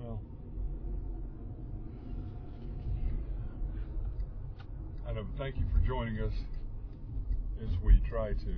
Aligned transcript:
Well, 0.00 0.20
I 5.08 5.12
know. 5.12 5.24
but 5.24 5.38
Thank 5.38 5.56
you 5.56 5.64
for 5.72 5.78
joining 5.86 6.20
us 6.20 6.34
as 7.62 7.70
we 7.82 8.00
try 8.08 8.32
to. 8.32 8.54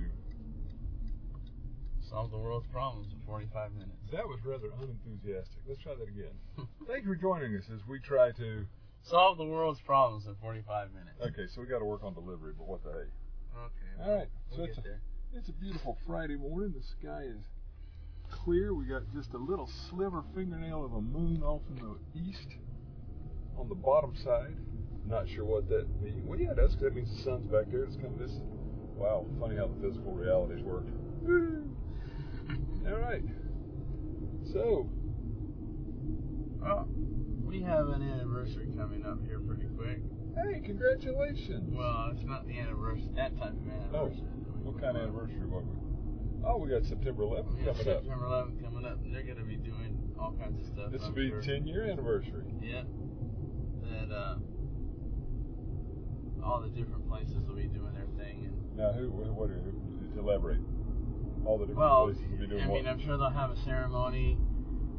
Solve 2.09 2.31
the 2.31 2.37
world's 2.39 2.65
problems 2.73 3.07
in 3.13 3.19
45 3.23 3.73
minutes. 3.73 3.93
That 4.11 4.27
was 4.27 4.39
rather 4.43 4.71
unenthusiastic. 4.81 5.61
Let's 5.67 5.79
try 5.79 5.93
that 5.93 6.09
again. 6.09 6.33
Thank 6.87 7.05
you 7.05 7.13
for 7.13 7.21
joining 7.21 7.55
us 7.55 7.65
as 7.71 7.81
we 7.87 7.99
try 7.99 8.31
to. 8.31 8.65
Solve 9.03 9.37
the 9.37 9.45
world's 9.45 9.79
problems 9.81 10.25
in 10.25 10.33
45 10.41 10.89
minutes. 10.91 11.21
Okay, 11.21 11.45
so 11.53 11.61
we 11.61 11.67
got 11.67 11.79
to 11.79 11.85
work 11.85 12.03
on 12.03 12.15
delivery, 12.15 12.53
but 12.57 12.67
what 12.67 12.83
the 12.83 12.89
heck? 12.89 13.13
Okay. 13.53 13.93
All 14.03 14.17
right, 14.17 14.27
We'll 14.49 14.57
so 14.57 14.65
get 14.65 14.69
it's 14.77 14.87
a, 14.87 15.37
it's 15.37 15.49
a 15.49 15.53
beautiful 15.53 15.97
Friday 16.07 16.35
morning. 16.35 16.73
The 16.75 16.81
sky 16.81 17.23
is 17.29 17.45
clear. 18.31 18.73
We 18.73 18.85
got 18.85 19.03
just 19.13 19.33
a 19.33 19.37
little 19.37 19.67
sliver 19.89 20.23
fingernail 20.35 20.85
of 20.85 20.93
a 20.93 21.01
moon 21.01 21.43
off 21.43 21.61
in 21.69 21.75
the 21.75 21.97
east 22.19 22.47
on 23.57 23.69
the 23.69 23.75
bottom 23.75 24.15
side. 24.15 24.55
Not 25.07 25.27
sure 25.27 25.45
what 25.45 25.67
that 25.69 25.87
means. 26.01 26.23
Well, 26.25 26.39
yeah, 26.39 26.51
it 26.51 26.57
does 26.57 26.73
'cause 26.73 26.83
that 26.83 26.95
means 26.95 27.15
the 27.15 27.23
sun's 27.23 27.47
back 27.47 27.69
there. 27.71 27.83
It's 27.83 27.95
coming 27.95 28.17
this. 28.19 28.39
Wow, 28.95 29.25
funny 29.39 29.55
how 29.55 29.67
the 29.67 29.75
physical 29.81 30.13
realities 30.13 30.63
work. 30.63 30.85
All 32.87 32.97
right. 32.99 33.23
So, 34.51 34.89
Well, 36.59 36.87
we 37.43 37.61
have 37.61 37.89
an 37.89 38.01
anniversary 38.01 38.67
coming 38.75 39.05
up 39.05 39.23
here 39.25 39.39
pretty 39.39 39.65
quick. 39.77 40.01
hey, 40.35 40.59
congratulations. 40.61 41.73
Well, 41.73 42.11
it's 42.13 42.23
not 42.23 42.45
the 42.47 42.59
anniversary, 42.59 43.09
that 43.15 43.37
type 43.37 43.53
of 43.53 43.57
oh, 43.93 43.97
anniversary. 43.97 44.27
Oh, 44.27 44.71
what 44.71 44.81
kind 44.81 44.97
of 44.97 45.03
anniversary 45.03 45.45
was 45.45 45.65
we? 45.65 45.88
Oh, 46.49 46.57
we 46.57 46.69
got 46.69 46.83
September 46.83 47.23
11th 47.23 47.57
We 47.59 47.63
got 47.63 47.77
coming 47.77 47.93
up. 47.93 48.01
September 48.01 48.25
11th 48.25 48.63
coming 48.63 48.85
up, 48.85 48.97
and 49.05 49.13
they're 49.13 49.21
going 49.23 49.37
to 49.37 49.43
be 49.45 49.57
doing 49.57 49.95
all 50.19 50.33
kinds 50.33 50.59
of 50.59 50.65
stuff. 50.73 50.91
This 50.91 51.01
will 51.03 51.11
be 51.11 51.29
sure. 51.29 51.41
10 51.41 51.67
year 51.67 51.85
anniversary. 51.85 52.43
Yep. 52.61 52.85
That 53.85 54.09
uh, 54.13 54.35
all 56.43 56.61
the 56.61 56.69
different 56.69 57.07
places 57.07 57.35
will 57.47 57.55
be 57.55 57.67
doing 57.69 57.93
their 57.93 58.07
thing, 58.17 58.45
and 58.49 58.77
Now, 58.77 58.91
who? 58.93 59.11
What? 59.11 59.29
what 59.33 59.49
who, 59.51 60.19
elaborate. 60.19 60.59
All 61.45 61.57
the 61.57 61.65
different 61.67 61.79
well, 61.79 62.05
places 62.05 62.23
will 62.31 62.37
be 62.39 62.47
doing 62.47 62.63
I 62.63 62.67
mean, 62.67 62.83
what? 62.85 62.87
I'm 62.87 62.99
sure 63.05 63.17
they'll 63.17 63.29
have 63.29 63.51
a 63.51 63.57
ceremony 63.63 64.37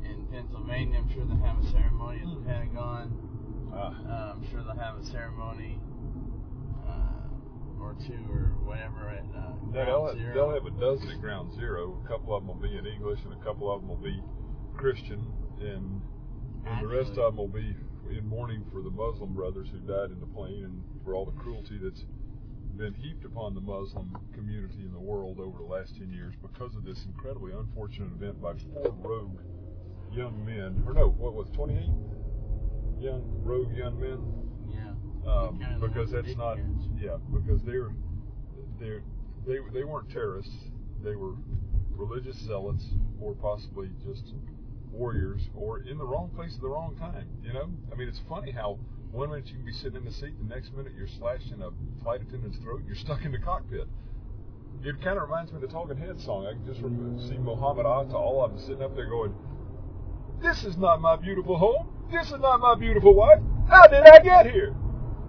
in 0.05 0.27
Pennsylvania. 0.31 0.98
I'm 1.03 1.11
sure 1.12 1.25
they'll 1.27 1.37
have 1.45 1.59
a 1.59 1.70
ceremony 1.70 2.20
at 2.20 2.27
Hmm. 2.27 2.35
the 2.35 2.47
Pentagon. 2.48 3.70
Ah, 3.75 3.95
Uh, 4.07 4.33
I'm 4.35 4.42
sure 4.51 4.62
they'll 4.62 4.79
have 4.79 4.98
a 4.98 5.05
ceremony 5.05 5.81
or 7.81 7.97
two 8.06 8.20
or 8.31 8.53
whatever 8.64 9.09
at 9.09 9.25
uh, 9.36 9.53
they'll, 9.73 9.84
Ground 9.84 10.09
have, 10.09 10.17
Zero. 10.19 10.34
they'll 10.34 10.55
have 10.55 10.67
a 10.67 10.81
dozen 10.81 11.11
at 11.11 11.20
Ground 11.20 11.55
Zero. 11.55 12.03
A 12.05 12.09
couple 12.09 12.34
of 12.36 12.42
them 12.42 12.48
will 12.48 12.69
be 12.69 12.77
in 12.77 12.86
English, 12.86 13.20
and 13.25 13.33
a 13.33 13.45
couple 13.45 13.73
of 13.73 13.81
them 13.81 13.89
will 13.89 13.97
be 14.03 14.23
Christian, 14.77 15.27
and 15.61 16.01
and 16.67 16.83
the 16.83 16.89
rest 16.89 17.11
of 17.12 17.34
them 17.34 17.36
will 17.36 17.48
be 17.48 17.75
in 18.11 18.27
mourning 18.27 18.64
for 18.73 18.83
the 18.83 18.91
Muslim 18.91 19.34
brothers 19.34 19.69
who 19.73 19.78
died 19.81 20.11
in 20.11 20.20
the 20.20 20.27
plane, 20.27 20.64
and 20.64 20.83
for 21.05 21.14
all 21.14 21.25
the 21.25 21.33
cruelty 21.33 21.78
that's 21.83 22.05
been 22.77 22.95
heaped 22.95 23.25
upon 23.25 23.55
the 23.55 23.61
Muslim 23.61 24.17
community 24.33 24.81
in 24.84 24.92
the 24.92 24.98
world 25.01 25.39
over 25.39 25.58
the 25.58 25.64
last 25.64 25.97
10 25.98 26.11
years 26.12 26.34
because 26.41 26.75
of 26.75 26.84
this 26.84 27.05
incredibly 27.05 27.53
unfortunate 27.53 28.11
event 28.12 28.41
by 28.41 28.53
four 28.73 28.95
rogue 29.03 29.39
young 30.12 30.45
men, 30.45 30.83
or 30.86 30.95
no, 30.95 31.08
what 31.08 31.34
was 31.34 31.48
28 31.55 31.78
young 33.01 33.23
rogue 33.42 33.73
young 33.73 34.01
men? 34.01 34.50
Um, 35.27 35.59
Kind 35.61 35.75
of 35.75 35.81
because 35.81 36.11
that's 36.11 36.37
not 36.37 36.59
yeah 36.99 37.17
because 37.33 37.61
they're 37.65 37.91
they're 38.79 39.03
they 39.47 39.59
they 39.73 39.85
weren't 39.85 40.11
terrorists 40.11 40.55
they 41.03 41.17
were 41.17 41.35
religious 41.91 42.37
zealots 42.37 42.85
or 43.21 43.35
possibly 43.35 43.91
just 44.07 44.35
warriors 44.91 45.43
or 45.55 45.81
in 45.81 45.98
the 45.98 46.05
wrong 46.05 46.31
place 46.35 46.55
at 46.55 46.63
the 46.63 46.69
wrong 46.69 46.97
time 46.97 47.29
you 47.43 47.53
know 47.53 47.71
I 47.93 47.97
mean 47.97 48.09
it's 48.09 48.21
funny 48.29 48.51
how 48.51 48.79
one 49.13 49.31
minute 49.31 49.47
you 49.48 49.57
can 49.57 49.67
be 49.67 49.73
sitting 49.73 49.97
in 49.97 50.05
the 50.05 50.13
seat 50.13 50.35
the 50.39 50.55
next 50.55 50.73
minute 50.75 50.93
you're 50.97 51.09
slashed 51.09 51.53
in 51.53 51.63
a 51.63 51.71
flight 52.03 52.23
attendant's 52.23 52.59
throat 52.59 52.83
you're 52.86 52.97
stuck 53.07 53.25
in 53.25 53.33
the 53.33 53.39
cockpit 53.39 53.86
it 54.83 55.03
kind 55.03 55.19
of 55.19 55.25
reminds 55.25 55.53
me 55.53 55.57
of 55.57 55.63
the 55.63 55.69
Talking 55.69 55.98
Heads 55.98 56.25
song 56.25 56.47
I 56.47 56.53
can 56.53 56.67
just 56.67 56.80
see 57.29 57.39
Muhammad 57.39 57.86
Atta 57.86 58.17
all 58.17 58.42
of 58.45 58.53
them 58.53 58.61
sitting 58.61 58.83
up 58.83 58.97
there 58.97 59.09
going 59.09 59.35
this 60.42 60.64
is 60.64 60.79
not 60.79 61.03
my 61.03 61.17
beautiful 61.17 61.59
home. 61.59 61.86
This 62.11 62.29
is 62.29 62.41
not 62.41 62.61
my 62.61 62.75
beautiful 62.75 63.14
wife. 63.14 63.41
How 63.69 63.86
did 63.86 64.07
I 64.07 64.19
get 64.20 64.51
here? 64.51 64.75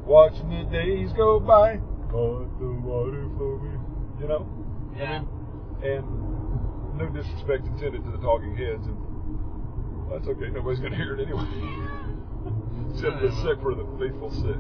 Watching 0.06 0.50
the 0.50 0.63
days 0.72 1.12
go 1.13 1.39
by. 1.39 1.78
But 2.12 2.59
the 2.59 2.72
water 2.84 3.28
flow 3.38 3.57
me. 3.59 3.78
You 4.19 4.28
know? 4.28 4.47
Yeah. 4.97 5.19
I 5.19 5.19
mean, 5.19 5.28
and 5.84 6.97
no 6.97 7.09
disrespect 7.09 7.66
intended 7.67 8.03
to 8.03 8.12
the 8.12 8.17
talking 8.19 8.56
heads, 8.56 8.85
and 8.85 8.97
well, 10.06 10.17
that's 10.19 10.28
okay. 10.28 10.50
Nobody's 10.50 10.79
going 10.79 10.91
to 10.91 10.97
hear 10.97 11.16
it 11.16 11.22
anyway. 11.25 11.45
Except 12.94 13.19
for, 13.19 13.25
except 13.28 13.62
for 13.62 13.73
the 13.73 13.85
faithful 13.97 14.29
six. 14.29 14.59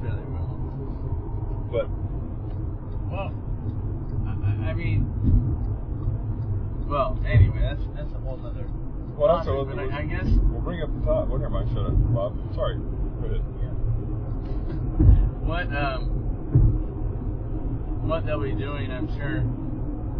Really 0.00 0.22
well. 0.30 1.68
But 1.72 1.88
Well, 3.10 3.34
I, 4.24 4.70
I- 4.70 4.74
mean, 4.74 5.10
well, 6.88 7.18
anyway, 7.26 7.58
that's 7.62 7.82
that's 7.96 8.12
a 8.14 8.18
whole 8.20 8.38
other. 8.46 8.60
else? 9.18 9.44
topic, 9.46 9.74
but 9.74 9.78
I, 9.92 9.98
I 9.98 10.02
guess 10.06 10.24
We'll 10.24 10.60
bring 10.62 10.82
up 10.82 10.94
the 11.00 11.04
top. 11.04 11.28
Well, 11.28 11.38
never 11.38 11.50
mind. 11.50 11.68
Shut 11.74 11.86
up, 11.86 11.96
Bob. 12.14 12.38
Sorry. 12.54 12.76
Go 12.76 13.26
ahead. 13.26 13.42
What 15.46 15.72
um 15.74 16.16
what 18.06 18.24
they'll 18.26 18.42
be 18.42 18.52
doing, 18.52 18.90
I'm 18.90 19.08
sure, 19.16 19.42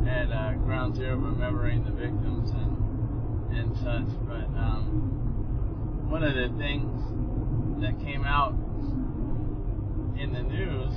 at 0.08 0.32
uh, 0.32 0.54
Ground 0.64 0.96
Zero, 0.96 1.16
remembering 1.16 1.84
the 1.84 1.92
victims 1.92 2.50
and 2.50 3.56
and 3.56 3.76
such. 3.78 4.08
But 4.26 4.46
um, 4.58 6.08
one 6.10 6.22
of 6.22 6.34
the 6.34 6.48
things 6.58 7.00
that 7.80 7.98
came 8.00 8.24
out 8.24 8.52
in 10.18 10.32
the 10.32 10.42
news 10.42 10.92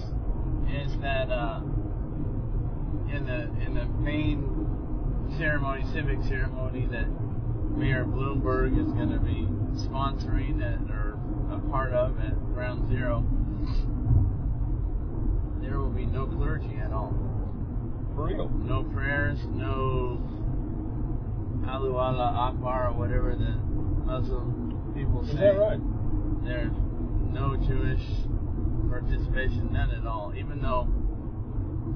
is 0.70 1.00
that 1.02 1.30
uh, 1.32 1.62
in 3.14 3.26
the 3.26 3.50
in 3.66 3.74
the 3.76 3.86
main 4.02 5.36
ceremony, 5.38 5.86
civic 5.94 6.24
ceremony, 6.24 6.88
that 6.92 7.08
Mayor 7.78 8.06
Bloomberg 8.06 8.78
is 8.80 8.92
going 8.94 9.10
to 9.12 9.20
be 9.20 9.48
sponsoring 9.88 10.62
it 10.62 10.92
or 10.92 11.20
a 11.52 11.60
part 11.70 11.94
of 11.94 12.20
at 12.20 12.36
Ground 12.54 12.90
Zero. 12.90 13.26
There 15.70 15.78
will 15.78 15.92
be 15.92 16.06
no 16.08 16.26
clergy 16.26 16.78
at 16.84 16.92
all. 16.92 17.14
For 18.16 18.26
real. 18.26 18.50
No 18.50 18.84
prayers, 18.86 19.38
no 19.52 20.20
Alu 21.70 21.96
Allah 21.96 22.34
Akbar 22.50 22.88
or 22.90 22.94
whatever 22.98 23.36
the 23.36 23.54
Muslim 24.04 24.92
people 24.96 25.24
say. 25.26 25.34
Is 25.34 25.38
that 25.38 25.60
right? 25.60 25.80
There's 26.44 26.72
no 27.32 27.56
Jewish 27.56 28.02
participation, 28.90 29.70
none 29.72 29.92
at 29.92 30.08
all. 30.08 30.34
Even 30.36 30.60
though, 30.60 30.88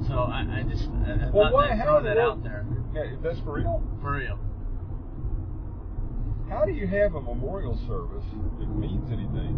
so 0.07 0.19
I, 0.19 0.45
I 0.59 0.63
just 0.69 0.87
I, 1.07 1.13
I 1.25 1.29
Well, 1.33 1.49
thought 1.49 1.53
why- 1.53 1.81
throw 1.81 2.03
that 2.03 2.19
out 2.19 2.43
there 2.43 2.67
Yeah, 2.93 3.15
that's 3.23 3.39
for 3.39 3.53
real. 3.55 3.81
for 4.03 4.17
real. 4.17 4.37
How 6.47 6.63
do 6.63 6.71
you 6.73 6.85
have 6.85 7.15
a 7.15 7.21
memorial 7.21 7.75
service 7.87 8.25
that 8.59 8.69
means 8.75 9.09
anything? 9.11 9.57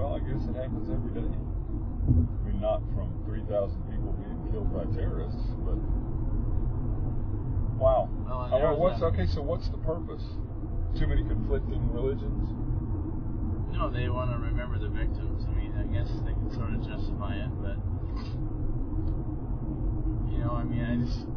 Well, 0.00 0.16
I 0.16 0.20
guess 0.24 0.40
it 0.48 0.56
happens 0.56 0.88
every 0.88 1.12
day. 1.12 1.28
I 1.28 2.48
mean, 2.48 2.56
not 2.56 2.80
from 2.96 3.12
3,000 3.28 3.44
people 3.92 4.16
being 4.16 4.40
killed 4.48 4.72
by 4.72 4.88
terrorists, 4.96 5.44
but 5.60 5.76
wow. 7.76 8.08
Well, 8.24 8.48
Oh, 8.48 8.58
well, 8.64 8.76
what's 8.80 9.02
okay? 9.02 9.26
So 9.26 9.42
what's 9.42 9.68
the 9.68 9.76
purpose? 9.84 10.24
Too 10.98 11.06
many 11.06 11.20
conflicting 11.28 11.84
religions. 11.92 12.48
No, 13.76 13.92
they 13.92 14.08
want 14.08 14.32
to 14.32 14.38
remember 14.40 14.78
the 14.80 14.88
victims. 14.88 15.44
I 15.44 15.52
mean, 15.52 15.76
I 15.76 15.84
guess 15.92 16.08
they 16.24 16.32
can 16.32 16.48
sort 16.56 16.72
of 16.72 16.80
justify 16.80 17.36
it, 17.36 17.52
but 17.60 17.76
you 20.32 20.40
know, 20.40 20.56
I 20.56 20.64
mean, 20.64 20.80
I 20.80 20.96
just 20.96 21.28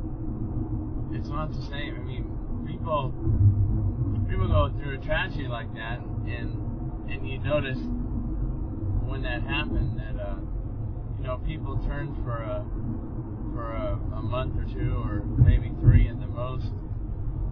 it's 1.11 1.27
not 1.27 1.51
the 1.51 1.61
same. 1.67 1.99
I 1.99 2.03
mean, 2.07 2.31
people 2.65 3.11
people 4.31 4.47
go 4.47 4.71
through 4.79 4.95
a 4.95 5.03
tragedy 5.03 5.47
like 5.51 5.67
that, 5.75 5.99
and 6.25 7.11
and 7.11 7.27
you 7.27 7.39
notice 7.39 7.79
when 9.13 9.21
that 9.21 9.43
happened 9.43 9.99
that 9.99 10.19
uh, 10.19 10.37
you 11.19 11.23
know 11.23 11.37
people 11.45 11.77
turned 11.85 12.17
for 12.25 12.33
a 12.41 12.65
for 13.53 13.69
a, 13.69 13.93
a 14.17 14.21
month 14.23 14.57
or 14.57 14.65
two 14.73 14.97
or 15.05 15.21
maybe 15.37 15.71
three 15.79 16.07
at 16.07 16.19
the 16.19 16.25
most. 16.25 16.65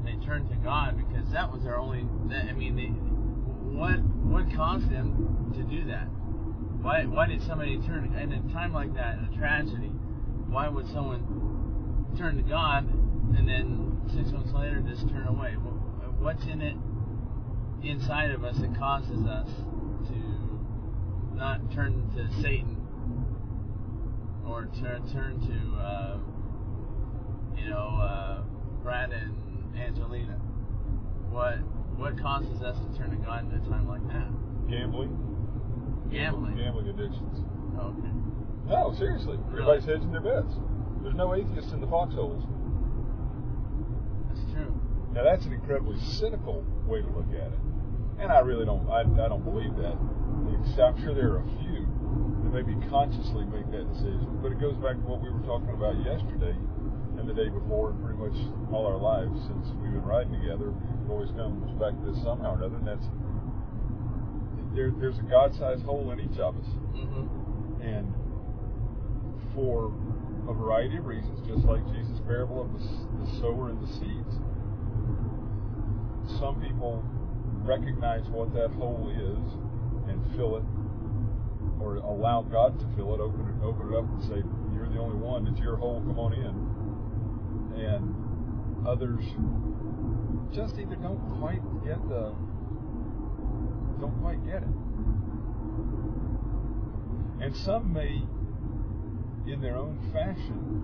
They 0.03 0.17
turned 0.25 0.49
to 0.49 0.55
God 0.55 0.97
because 0.97 1.31
that 1.31 1.53
was 1.53 1.61
their 1.61 1.77
only. 1.77 2.01
That, 2.33 2.49
I 2.49 2.53
mean, 2.53 2.75
they, 2.75 2.89
what 3.77 4.01
what 4.25 4.51
caused 4.57 4.89
them 4.89 5.53
to 5.53 5.61
do 5.61 5.85
that? 5.85 6.09
Why 6.81 7.05
why 7.05 7.27
did 7.27 7.43
somebody 7.43 7.77
turn 7.85 8.09
in 8.17 8.33
a 8.33 8.41
time 8.51 8.73
like 8.73 8.95
that, 8.95 9.19
in 9.19 9.29
a 9.31 9.37
tragedy? 9.37 9.93
Why 10.49 10.67
would 10.67 10.87
someone 10.87 12.17
turn 12.17 12.37
to 12.37 12.43
God 12.43 12.89
and 13.37 13.47
then 13.47 14.01
six 14.15 14.31
months 14.31 14.51
later 14.51 14.81
just 14.81 15.07
turn 15.09 15.27
away? 15.27 15.53
Wh- 15.53 16.19
What's 16.19 16.43
in 16.45 16.61
it 16.61 16.75
inside 17.85 18.31
of 18.31 18.43
us 18.43 18.57
that 18.57 18.75
causes 18.79 19.25
us 19.27 19.49
not 21.35 21.71
turn 21.73 22.09
to 22.15 22.41
Satan 22.41 22.77
or 24.47 24.67
turn 24.79 25.07
turn 25.11 25.39
to 25.39 25.81
uh, 25.81 26.17
you 27.55 27.69
know 27.69 27.99
uh, 28.01 28.41
Brad 28.83 29.11
and 29.11 29.35
Angelina. 29.77 30.37
What 31.29 31.59
what 31.97 32.19
causes 32.19 32.61
us 32.61 32.77
to 32.77 32.97
turn 32.97 33.11
to 33.11 33.17
God 33.17 33.51
in 33.51 33.59
a 33.59 33.69
time 33.69 33.87
like 33.87 34.05
that? 34.07 34.29
Gambling. 34.69 35.17
Gambling. 36.11 36.57
Gambling 36.57 36.87
addictions. 36.87 37.39
Oh, 37.79 37.95
okay. 37.97 38.11
No, 38.67 38.93
seriously. 38.97 39.37
Everybody's 39.49 39.85
hedging 39.85 40.11
their 40.11 40.21
bets. 40.21 40.53
There's 41.01 41.15
no 41.15 41.33
atheists 41.35 41.71
in 41.71 41.81
the 41.81 41.87
foxholes. 41.87 42.43
That's 44.29 44.51
true. 44.53 44.73
Now 45.13 45.23
that's 45.23 45.45
an 45.45 45.53
incredibly 45.53 45.99
cynical 46.19 46.65
way 46.85 47.01
to 47.01 47.07
look 47.07 47.29
at 47.29 47.51
it, 47.51 47.59
and 48.19 48.31
I 48.31 48.39
really 48.39 48.65
don't. 48.65 48.87
I, 48.89 49.01
I 49.01 49.27
don't 49.27 49.43
believe 49.43 49.75
that. 49.77 49.97
I'm 50.45 50.97
sure 51.03 51.13
there 51.13 51.37
are 51.37 51.43
a 51.45 51.51
few 51.61 51.85
that 52.43 52.51
maybe 52.53 52.73
consciously 52.89 53.45
make 53.45 53.69
that 53.71 53.85
decision, 53.93 54.39
but 54.41 54.51
it 54.51 54.59
goes 54.59 54.75
back 54.81 54.97
to 54.97 55.05
what 55.05 55.21
we 55.21 55.29
were 55.29 55.43
talking 55.45 55.69
about 55.69 55.93
yesterday 56.01 56.57
and 57.19 57.29
the 57.29 57.33
day 57.37 57.49
before, 57.49 57.91
and 57.93 58.01
pretty 58.01 58.17
much 58.17 58.33
all 58.73 58.87
our 58.89 58.97
lives 58.97 59.37
since 59.45 59.69
we've 59.77 59.93
been 59.93 60.01
riding 60.03 60.33
together. 60.33 60.73
It 60.73 61.05
always 61.09 61.29
comes 61.37 61.61
back 61.77 61.93
to 61.93 62.03
this 62.09 62.17
somehow 62.25 62.57
or 62.57 62.65
another, 62.65 62.81
and 62.81 62.87
that's 62.87 63.05
there, 64.73 64.89
there's 64.97 65.19
a 65.19 65.27
God-sized 65.29 65.83
hole 65.83 66.09
in 66.11 66.19
each 66.19 66.39
of 66.39 66.57
us, 66.57 66.69
Mm-hmm. 66.97 67.81
and 67.83 68.07
for 69.53 69.93
a 70.49 70.53
variety 70.53 70.97
of 70.97 71.05
reasons, 71.05 71.37
just 71.45 71.63
like 71.67 71.83
Jesus' 71.93 72.19
parable 72.25 72.61
of 72.63 72.71
the, 72.73 72.81
the 72.81 73.27
sower 73.39 73.69
and 73.69 73.79
the 73.83 73.91
seeds. 73.99 74.33
Some 76.39 76.57
people 76.63 77.03
recognize 77.67 78.25
what 78.29 78.53
that 78.55 78.71
hole 78.71 79.11
is 79.11 79.43
and 80.11 80.35
fill 80.35 80.57
it, 80.57 80.63
or 81.79 81.95
allow 81.95 82.41
God 82.43 82.79
to 82.79 82.85
fill 82.95 83.15
it, 83.15 83.19
open 83.19 83.47
it, 83.47 83.63
open 83.63 83.93
it 83.93 83.97
up, 83.97 84.05
and 84.05 84.23
say, 84.23 84.43
"You're 84.75 84.89
the 84.89 84.99
only 84.99 85.17
one. 85.17 85.47
It's 85.47 85.59
your 85.59 85.77
hole. 85.77 86.01
Come 86.01 86.19
on 86.19 86.33
in." 86.33 86.55
And 87.81 88.87
others 88.87 89.23
just 90.51 90.77
either 90.77 90.95
don't 90.95 91.21
quite 91.39 91.61
get 91.85 91.97
the 92.09 92.33
don't 93.99 94.19
quite 94.21 94.43
get 94.45 94.63
it. 94.63 94.69
And 97.41 97.55
some 97.55 97.93
may 97.93 98.21
in 99.51 99.61
their 99.61 99.77
own 99.77 99.97
fashion, 100.11 100.83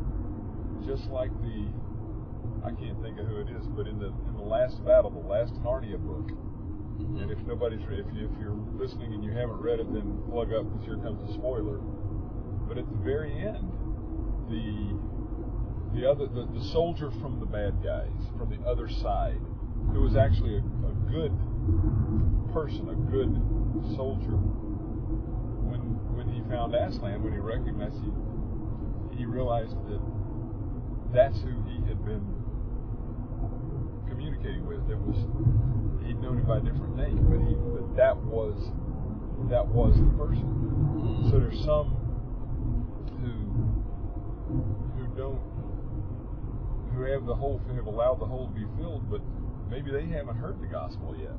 just 0.85 1.09
like 1.09 1.31
the 1.41 1.68
I 2.63 2.71
can't 2.71 3.01
think 3.01 3.19
of 3.19 3.27
who 3.27 3.38
it 3.38 3.50
is, 3.50 3.68
but 3.68 3.88
in 3.88 4.00
the 4.00 4.07
in 4.07 4.33
the 4.38 4.44
last 4.44 4.83
battle, 4.85 5.09
the 5.09 5.27
last 5.27 5.53
Narnia 5.63 6.00
book. 6.00 6.31
And 6.99 7.31
if 7.31 7.39
nobody's 7.45 7.81
if 7.81 8.07
if 8.09 8.31
you're 8.39 8.57
listening 8.73 9.13
and 9.13 9.23
you 9.23 9.31
haven't 9.31 9.61
read 9.61 9.79
it, 9.79 9.91
then 9.94 10.23
plug 10.29 10.53
up 10.53 10.65
because 10.71 10.85
here 10.85 10.97
comes 10.97 11.21
a 11.29 11.33
spoiler. 11.33 11.77
But 12.67 12.77
at 12.77 12.89
the 12.89 12.97
very 12.97 13.33
end, 13.33 13.71
the 14.49 14.97
the 15.94 16.09
other 16.09 16.27
the, 16.27 16.47
the 16.53 16.63
soldier 16.73 17.11
from 17.21 17.39
the 17.39 17.45
bad 17.45 17.83
guys 17.83 18.11
from 18.38 18.49
the 18.49 18.61
other 18.67 18.89
side, 18.89 19.39
who 19.94 20.01
was 20.01 20.15
actually 20.15 20.55
a, 20.55 20.63
a 20.63 20.94
good 21.09 21.33
person, 22.53 22.89
a 22.89 22.95
good 23.11 23.29
soldier. 23.95 24.38
When 25.69 25.81
when 26.17 26.29
he 26.33 26.41
found 26.50 26.73
Aslan, 26.73 27.23
when 27.23 27.33
he 27.33 27.39
recognized 27.39 27.97
he 28.01 29.19
he 29.19 29.25
realized 29.25 29.75
that 29.89 30.01
that's 31.13 31.39
who 31.41 31.61
he 31.65 31.77
had 31.88 32.03
been 32.05 32.37
communicating 34.38 34.66
with. 34.66 34.89
It 34.89 34.98
was 34.98 35.18
he'd 36.06 36.22
known 36.22 36.38
him 36.39 36.45
by 36.45 36.57
a 36.57 36.62
different 36.62 36.95
name, 36.95 37.18
but 37.30 37.39
he 37.48 37.56
but 37.56 37.95
that 37.95 38.18
was 38.18 38.72
that 39.50 39.66
was 39.68 39.95
the 39.95 40.12
person. 40.18 41.30
So 41.30 41.39
there's 41.39 41.63
some 41.63 41.95
who 43.22 43.34
who 44.98 45.07
don't 45.16 45.42
who 46.94 47.04
have 47.12 47.25
the 47.25 47.36
hole 47.36 47.62
who 47.68 47.75
have 47.75 47.88
allowed 47.88 48.19
the 48.19 48.25
hole 48.25 48.48
to 48.48 48.54
be 48.54 48.66
filled, 48.78 49.10
but 49.10 49.22
maybe 49.69 49.92
they 49.92 50.06
haven't 50.06 50.38
heard 50.38 50.62
the 50.62 50.68
gospel 50.68 51.16
yet. 51.18 51.36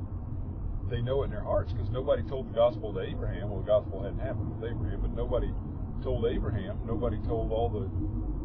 They 0.89 1.01
know 1.01 1.21
it 1.21 1.25
in 1.25 1.31
their 1.31 1.43
hearts 1.43 1.71
because 1.71 1.89
nobody 1.89 2.23
told 2.23 2.49
the 2.49 2.55
gospel 2.55 2.93
to 2.93 3.01
Abraham. 3.01 3.49
Well, 3.49 3.61
the 3.61 3.67
gospel 3.67 4.01
hadn't 4.01 4.19
happened 4.19 4.59
with 4.59 4.71
Abraham, 4.71 5.01
but 5.01 5.13
nobody 5.13 5.53
told 6.01 6.25
Abraham. 6.25 6.79
Nobody 6.87 7.19
told 7.27 7.51
all 7.51 7.69
the, 7.69 7.85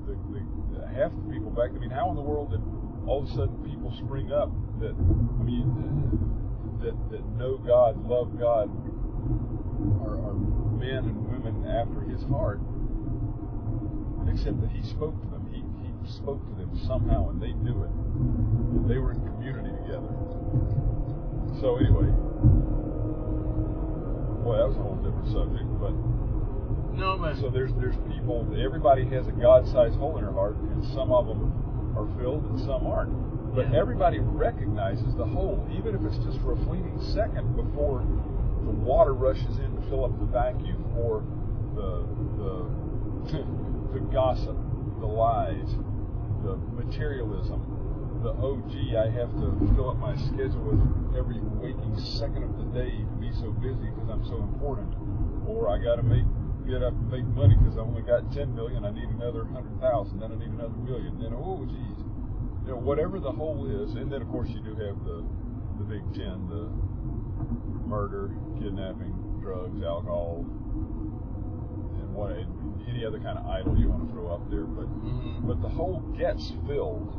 the, 0.05 0.15
the 0.77 0.87
half 0.93 1.11
the 1.17 1.33
people 1.33 1.49
back. 1.49 1.71
I 1.71 1.79
mean, 1.79 1.89
how 1.89 2.11
in 2.11 2.17
the 2.17 2.23
world 2.23 2.51
did 2.51 2.61
all 3.07 3.23
of 3.23 3.29
a 3.29 3.33
sudden 3.33 3.57
people 3.65 3.93
spring 4.05 4.33
up 4.33 4.51
that 4.81 4.95
I 4.97 5.43
mean 5.43 5.69
that 6.83 6.97
that 7.11 7.25
know 7.37 7.59
God, 7.59 8.09
love 8.09 8.39
God, 8.39 8.71
are, 10.05 10.17
are 10.17 10.35
men 10.35 11.05
and 11.05 11.29
women 11.29 11.67
after 11.69 12.01
His 12.01 12.23
heart, 12.25 12.61
except 14.29 14.61
that 14.61 14.71
He 14.71 14.83
spoke 14.89 15.21
to 15.21 15.29
them. 15.29 15.49
He 15.53 15.61
He 15.61 16.13
spoke 16.17 16.45
to 16.45 16.55
them 16.57 16.71
somehow, 16.87 17.29
and 17.31 17.41
they 17.41 17.53
knew 17.53 17.83
it. 17.85 17.91
And 17.91 18.89
they 18.89 18.99
were 18.99 19.13
in 19.13 19.21
community 19.21 19.71
together. 19.85 20.13
So 21.61 21.77
anyway, 21.77 22.09
boy, 24.45 24.57
that 24.57 24.69
was 24.69 24.77
a 24.77 24.83
whole 24.83 24.97
different 25.01 25.29
subject, 25.33 25.69
but. 25.81 25.93
No, 26.95 27.19
but 27.19 27.37
So 27.37 27.51
there's 27.51 27.73
there's 27.75 27.97
people. 28.07 28.47
Everybody 28.57 29.05
has 29.11 29.27
a 29.27 29.33
God-sized 29.33 29.97
hole 29.97 30.17
in 30.17 30.25
their 30.25 30.33
heart, 30.33 30.57
and 30.57 30.85
some 30.95 31.11
of 31.11 31.27
them 31.27 31.51
are 31.97 32.09
filled, 32.19 32.45
and 32.45 32.61
some 32.61 32.87
aren't. 32.87 33.13
But 33.55 33.71
Yeah. 33.71 33.79
everybody 33.79 34.19
recognizes 34.19 35.15
the 35.15 35.27
hole, 35.27 35.65
even 35.73 35.95
if 35.95 36.05
it's 36.05 36.19
just 36.19 36.39
for 36.41 36.53
a 36.53 36.57
fleeting 36.57 36.99
second 37.01 37.55
before 37.57 38.03
the 38.65 38.71
water 38.71 39.13
rushes 39.15 39.59
in 39.59 39.75
to 39.77 39.83
fill 39.83 40.05
up 40.05 40.19
the 40.19 40.27
vacuum, 40.27 40.85
or 40.97 41.23
the 41.75 42.05
the 42.39 42.67
the 43.93 44.01
gossip, 44.13 44.57
the 45.01 45.07
lies, 45.07 45.77
the 46.43 46.57
materialism, 46.77 47.61
the 48.23 48.31
oh 48.31 48.61
gee, 48.69 48.97
I 48.97 49.09
have 49.11 49.33
to 49.41 49.73
fill 49.75 49.91
up 49.91 49.99
my 49.99 50.17
schedule 50.17 50.63
with 50.63 51.17
every 51.17 51.39
waking 51.61 51.97
second 51.99 52.43
of 52.43 52.57
the 52.59 52.65
day 52.79 52.91
to 52.91 53.17
be 53.21 53.31
so 53.33 53.51
busy 53.53 53.91
because 53.91 54.09
I'm 54.11 54.25
so 54.25 54.37
important, 54.37 54.93
or 55.47 55.69
I 55.71 55.79
got 55.79 55.97
to 55.97 56.03
make 56.03 56.25
get 56.67 56.83
up 56.83 56.93
and 56.95 57.11
make 57.11 57.27
money 57.37 57.55
because 57.57 57.77
I 57.77 57.81
only 57.81 58.03
got 58.03 58.33
10 58.33 58.55
million. 58.55 58.85
I 58.85 58.91
need 58.91 59.09
another 59.09 59.45
100,000. 59.45 60.19
Then 60.21 60.33
I 60.33 60.37
need 60.37 60.51
another 60.51 60.77
million. 60.81 61.19
Then 61.21 61.33
oh 61.35 61.65
geez, 61.65 61.99
you 62.65 62.71
know 62.73 62.81
whatever 62.81 63.21
the 63.21 63.33
hole 63.33 63.67
is, 63.69 63.95
and 63.95 64.11
then 64.11 64.23
of 64.23 64.29
course 64.29 64.49
you 64.51 64.61
do 64.61 64.75
have 64.77 65.05
the 65.05 65.25
the 65.79 65.85
big 65.85 66.03
ten, 66.15 66.47
the 66.49 66.71
murder, 67.87 68.31
kidnapping, 68.59 69.13
drugs, 69.43 69.83
alcohol, 69.83 70.47
and 71.99 72.15
what 72.15 72.33
any 72.89 73.05
other 73.05 73.19
kind 73.19 73.39
of 73.39 73.47
idol 73.47 73.77
you 73.79 73.89
want 73.89 74.07
to 74.07 74.13
throw 74.13 74.29
up 74.29 74.49
there. 74.51 74.65
But 74.65 74.87
Mhm. 74.89 75.47
but 75.47 75.61
the 75.61 75.69
hole 75.69 76.01
gets 76.17 76.51
filled, 76.67 77.13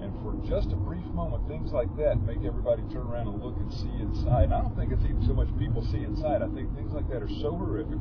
and 0.00 0.12
for 0.22 0.34
just 0.48 0.72
a 0.72 0.76
brief 0.76 1.06
moment, 1.12 1.46
things 1.46 1.72
like 1.72 1.94
that 1.96 2.20
make 2.22 2.42
everybody 2.44 2.82
turn 2.90 3.06
around 3.06 3.28
and 3.28 3.42
look 3.42 3.56
and 3.58 3.72
see 3.72 3.92
inside. 4.00 4.44
And 4.44 4.54
I 4.54 4.62
don't 4.62 4.74
think 4.76 4.92
it's 4.92 5.04
even 5.04 5.22
so 5.22 5.34
much 5.34 5.54
people 5.58 5.82
see 5.82 6.02
inside. 6.02 6.42
I 6.42 6.48
think 6.48 6.74
things 6.74 6.92
like 6.92 7.08
that 7.10 7.22
are 7.22 7.28
so 7.28 7.52
horrific, 7.54 8.00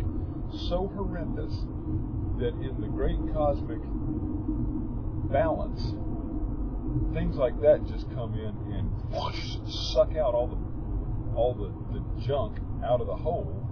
so 0.70 0.92
horrendous, 0.96 1.54
that 2.40 2.54
in 2.62 2.80
the 2.82 2.88
great 2.88 3.20
cosmic 3.34 3.80
balance, 5.32 5.82
things 7.14 7.36
like 7.36 7.60
that 7.62 7.86
just 7.88 8.10
come 8.14 8.34
in 8.34 8.54
and 8.74 8.90
whoosh, 9.12 9.58
suck 9.94 10.16
out 10.16 10.34
all 10.34 10.48
the 10.48 10.74
all 11.36 11.54
the, 11.54 11.98
the 11.98 12.26
junk 12.28 12.60
out 12.86 13.02
of 13.02 13.08
the 13.08 13.16
hole 13.16 13.64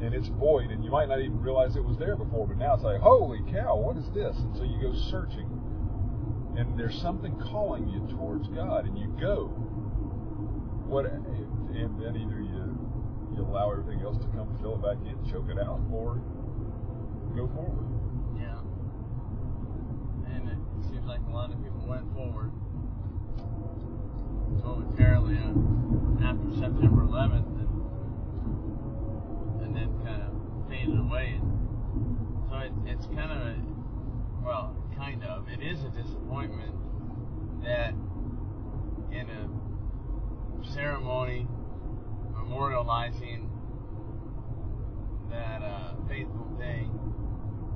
and 0.00 0.14
it's 0.14 0.28
void 0.28 0.70
and 0.70 0.84
you 0.84 0.90
might 0.90 1.08
not 1.08 1.20
even 1.20 1.40
realize 1.40 1.76
it 1.76 1.84
was 1.84 1.96
there 1.98 2.16
before 2.16 2.46
but 2.46 2.56
now 2.56 2.74
it's 2.74 2.84
like 2.84 3.00
holy 3.00 3.40
cow 3.50 3.76
what 3.76 3.96
is 3.96 4.08
this? 4.14 4.36
And 4.36 4.56
so 4.56 4.62
you 4.62 4.80
go 4.80 4.94
searching 5.10 5.48
and 6.56 6.78
there's 6.78 7.00
something 7.00 7.34
calling 7.50 7.88
you 7.88 8.06
towards 8.14 8.46
god 8.48 8.86
and 8.86 8.98
you 8.98 9.08
go 9.20 9.46
what 10.86 11.06
and 11.06 12.00
then 12.00 12.16
either 12.16 12.40
you 13.36 13.42
allow 13.44 13.70
everything 13.70 14.02
else 14.02 14.18
to 14.18 14.26
come 14.28 14.48
fill 14.60 14.74
it 14.74 14.82
back 14.82 14.98
in 15.06 15.16
choke 15.30 15.48
it 15.50 15.58
out 15.58 15.80
or 15.92 16.20
go 17.36 17.46
forward 17.54 17.86
yeah. 18.38 18.60
And 20.26 20.48
it 20.48 20.58
seems 20.88 21.06
like 21.06 21.20
a 21.28 21.30
lot 21.30 21.50
of 21.52 21.62
people 21.62 21.86
went 21.86 22.12
forward 22.14 22.52
momentarily 24.62 25.38
uh, 25.38 26.24
after 26.24 26.50
September 26.58 27.02
11th, 27.06 27.46
and, 27.60 27.70
and 29.62 29.76
then 29.76 29.88
kind 30.04 30.22
of 30.22 30.68
faded 30.68 30.98
away. 30.98 31.40
So 32.48 32.56
it, 32.56 32.72
it's 32.86 33.06
kind 33.06 33.32
of 33.32 33.38
a, 33.38 33.56
well, 34.44 34.76
kind 34.96 35.22
of, 35.24 35.48
it 35.48 35.62
is 35.62 35.84
a 35.84 35.90
disappointment 35.90 36.74
that 37.62 37.94
in 39.12 39.28
a 39.30 39.48
ceremony 40.74 41.46
memorializing 42.46 43.48
that 45.30 45.62
uh, 45.62 45.94
fateful 46.08 46.46
day 46.58 46.88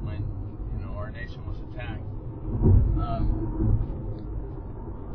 when 0.03 0.25
you 0.73 0.79
know 0.85 0.93
our 0.97 1.11
nation 1.11 1.45
was 1.47 1.59
attacked, 1.71 2.07
um, 3.03 3.27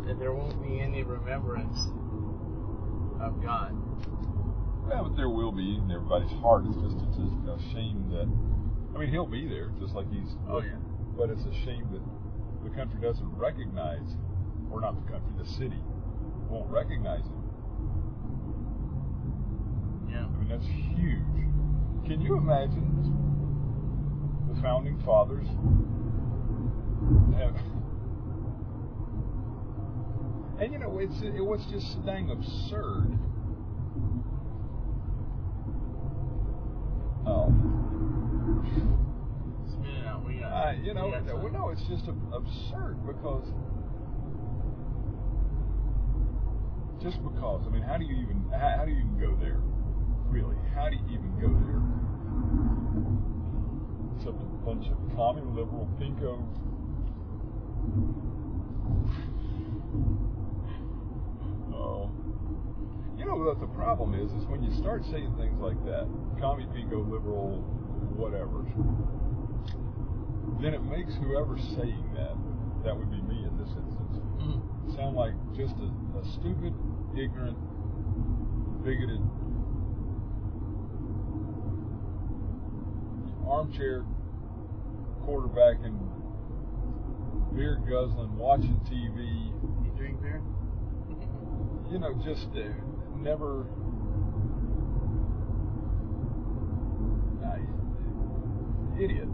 that 0.06 0.20
there 0.20 0.34
won't 0.34 0.62
be 0.62 0.80
any 0.80 1.04
remembrance 1.04 1.78
of 3.22 3.42
God. 3.42 3.74
Well, 4.88 5.06
but 5.06 5.16
there 5.16 5.30
will 5.30 5.52
be 5.52 5.78
in 5.78 5.90
everybody's 5.92 6.32
heart. 6.42 6.66
It's 6.68 6.78
just 6.78 6.98
it's 6.98 7.18
a, 7.18 7.52
a 7.52 7.60
shame 7.74 8.06
that 8.12 8.28
I 8.96 9.00
mean 9.00 9.10
he'll 9.10 9.26
be 9.26 9.48
there 9.48 9.72
just 9.80 9.96
like 9.96 10.12
he's. 10.12 10.36
Oh, 10.48 10.62
yeah. 10.62 10.78
But 11.18 11.30
it's 11.30 11.46
a 11.46 11.54
shame 11.66 11.88
that 11.92 12.04
the 12.64 12.76
country 12.76 13.00
doesn't 13.02 13.32
recognize 13.38 14.18
or 14.70 14.82
not 14.82 14.96
the 14.96 15.12
country, 15.12 15.32
the 15.38 15.46
city 15.46 15.80
won't 16.50 16.70
recognize 16.70 17.24
him. 17.24 17.45
Yeah. 20.16 20.26
I 20.26 20.40
mean, 20.40 20.48
that's 20.48 20.66
huge. 20.96 22.08
Can 22.08 22.22
you 22.22 22.38
imagine 22.38 22.88
the 24.54 24.62
founding 24.62 25.02
fathers 25.04 25.48
have, 27.38 27.56
and 30.62 30.72
you 30.72 30.80
know, 30.80 31.00
it's 31.00 31.16
it 31.22 31.44
was 31.44 31.60
just 31.72 32.06
dang 32.06 32.30
absurd. 32.30 33.12
Oh, 37.28 37.52
Spit 39.68 39.96
it 39.96 40.06
out. 40.06 40.26
We 40.26 40.36
got. 40.36 40.52
uh, 40.52 40.72
you 40.82 40.94
know, 40.94 41.08
we 41.08 41.12
no, 41.26 41.48
no, 41.48 41.70
it's 41.72 41.84
just 41.90 42.08
absurd 42.08 42.98
because 43.06 43.46
just 47.02 47.22
because. 47.24 47.66
I 47.68 47.70
mean, 47.72 47.82
how 47.82 47.98
do 47.98 48.06
you 48.06 48.16
even 48.22 48.46
how, 48.52 48.78
how 48.78 48.86
do 48.86 48.92
you 48.92 49.00
even 49.00 49.20
go 49.20 49.36
there? 49.42 49.60
Really, 50.30 50.56
how 50.74 50.90
do 50.90 50.96
you 50.98 51.04
even 51.12 51.32
go 51.40 51.48
there? 51.66 51.82
Except 54.18 54.42
a 54.42 54.66
bunch 54.66 54.88
of 54.90 54.98
commie 55.16 55.42
liberal 55.42 55.88
pinko. 56.00 56.42
Oh. 61.74 62.10
You 63.18 63.26
know 63.26 63.36
what 63.36 63.60
the 63.60 63.68
problem 63.68 64.14
is? 64.16 64.32
Is 64.34 64.46
when 64.48 64.64
you 64.64 64.72
start 64.78 65.04
saying 65.06 65.34
things 65.38 65.60
like 65.60 65.80
that, 65.86 66.08
commie 66.40 66.66
pinko 66.76 67.04
liberal, 67.10 67.62
whatever, 68.16 68.66
then 70.62 70.74
it 70.74 70.84
makes 70.84 71.14
whoever's 71.16 71.64
saying 71.76 72.04
that, 72.16 72.36
that 72.84 72.96
would 72.96 73.10
be 73.12 73.22
me 73.24 73.44
in 73.46 73.58
this 73.58 73.70
instance, 73.76 74.18
Mhm. 74.40 74.96
sound 74.96 75.16
like 75.16 75.34
just 75.56 75.76
a, 75.80 75.90
a 76.20 76.24
stupid, 76.26 76.74
ignorant, 77.16 77.58
bigoted, 78.84 79.22
armchair 83.48 84.06
quarterback 85.24 85.78
and 85.84 86.00
beer 87.56 87.82
guzzling, 87.90 88.36
watching 88.38 88.80
TV, 88.90 89.52
You 89.84 89.92
drink 89.98 90.22
beer? 90.22 90.42
you 91.92 92.00
know, 92.00 92.14
just 92.24 92.48
uh, 92.56 92.70
never. 93.18 93.66
Uh, 97.44 97.58
idiot. 99.00 99.28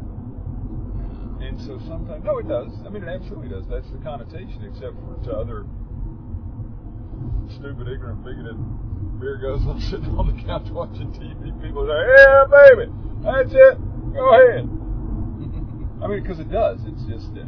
And 1.42 1.60
so 1.62 1.80
sometimes, 1.88 2.24
no, 2.24 2.38
it 2.38 2.48
does. 2.48 2.72
I 2.86 2.90
mean, 2.90 3.04
it 3.04 3.10
absolutely 3.10 3.50
does. 3.50 3.66
That's 3.68 3.90
the 3.90 3.98
connotation, 3.98 4.64
except 4.64 4.96
for 4.96 5.18
to 5.26 5.34
other 5.36 5.66
stupid, 7.50 7.88
ignorant, 7.88 8.24
bigoted 8.24 8.58
beer 9.20 9.38
guzzling 9.38 9.82
sitting 9.90 10.16
on 10.18 10.36
the 10.36 10.44
couch 10.44 10.70
watching 10.70 11.12
TV. 11.14 11.52
People 11.62 11.86
say, 11.86 12.00
"Yeah, 12.18 12.46
baby, 12.46 12.92
that's 13.24 13.54
it. 13.54 13.91
Go 14.14 14.34
ahead." 14.34 14.70
I 16.02 16.08
mean, 16.08 16.22
because 16.22 16.40
it 16.40 16.50
does. 16.52 16.80
It's 16.86 17.04
just 17.04 17.30
uh, 17.38 17.46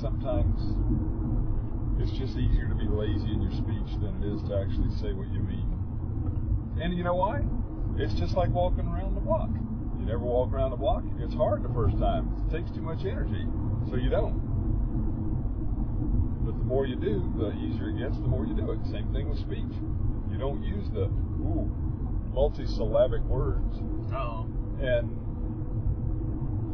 sometimes 0.00 0.56
it's 2.00 2.12
just 2.16 2.36
easier 2.38 2.68
to 2.68 2.74
be 2.74 2.86
lazy 2.88 3.32
in 3.32 3.42
your 3.42 3.52
speech 3.52 3.90
than 4.00 4.22
it 4.22 4.26
is 4.32 4.40
to 4.48 4.56
actually 4.56 4.90
say 4.96 5.12
what 5.12 5.28
you 5.28 5.40
mean. 5.40 5.68
And 6.80 6.96
you 6.96 7.04
know 7.04 7.14
why? 7.14 7.42
It's 7.98 8.14
just 8.14 8.34
like 8.34 8.50
walking 8.50 8.86
around 8.86 9.14
the 9.14 9.20
block. 9.20 9.50
You 9.98 10.06
never 10.06 10.24
walk 10.24 10.52
around 10.52 10.70
the 10.70 10.76
block. 10.76 11.02
It's 11.18 11.34
hard 11.34 11.62
the 11.62 11.74
first 11.74 11.98
time. 11.98 12.30
It 12.46 12.56
takes 12.56 12.70
too 12.70 12.82
much 12.82 13.04
energy, 13.04 13.44
so 13.90 13.96
you 13.96 14.08
don't. 14.08 14.38
But 16.46 16.56
the 16.56 16.64
more 16.64 16.86
you 16.86 16.96
do, 16.96 17.32
the 17.36 17.52
easier 17.58 17.90
it 17.90 17.98
gets. 17.98 18.16
The 18.16 18.28
more 18.28 18.46
you 18.46 18.54
do 18.54 18.70
it. 18.70 18.78
Same 18.90 19.12
thing 19.12 19.28
with 19.28 19.38
speech. 19.40 19.74
You 20.30 20.38
don't 20.38 20.62
use 20.62 20.88
the 20.94 21.10
ooh 21.42 21.68
multisyllabic 22.32 23.24
words 23.26 23.80
Oh. 24.12 24.46
And 24.80 25.10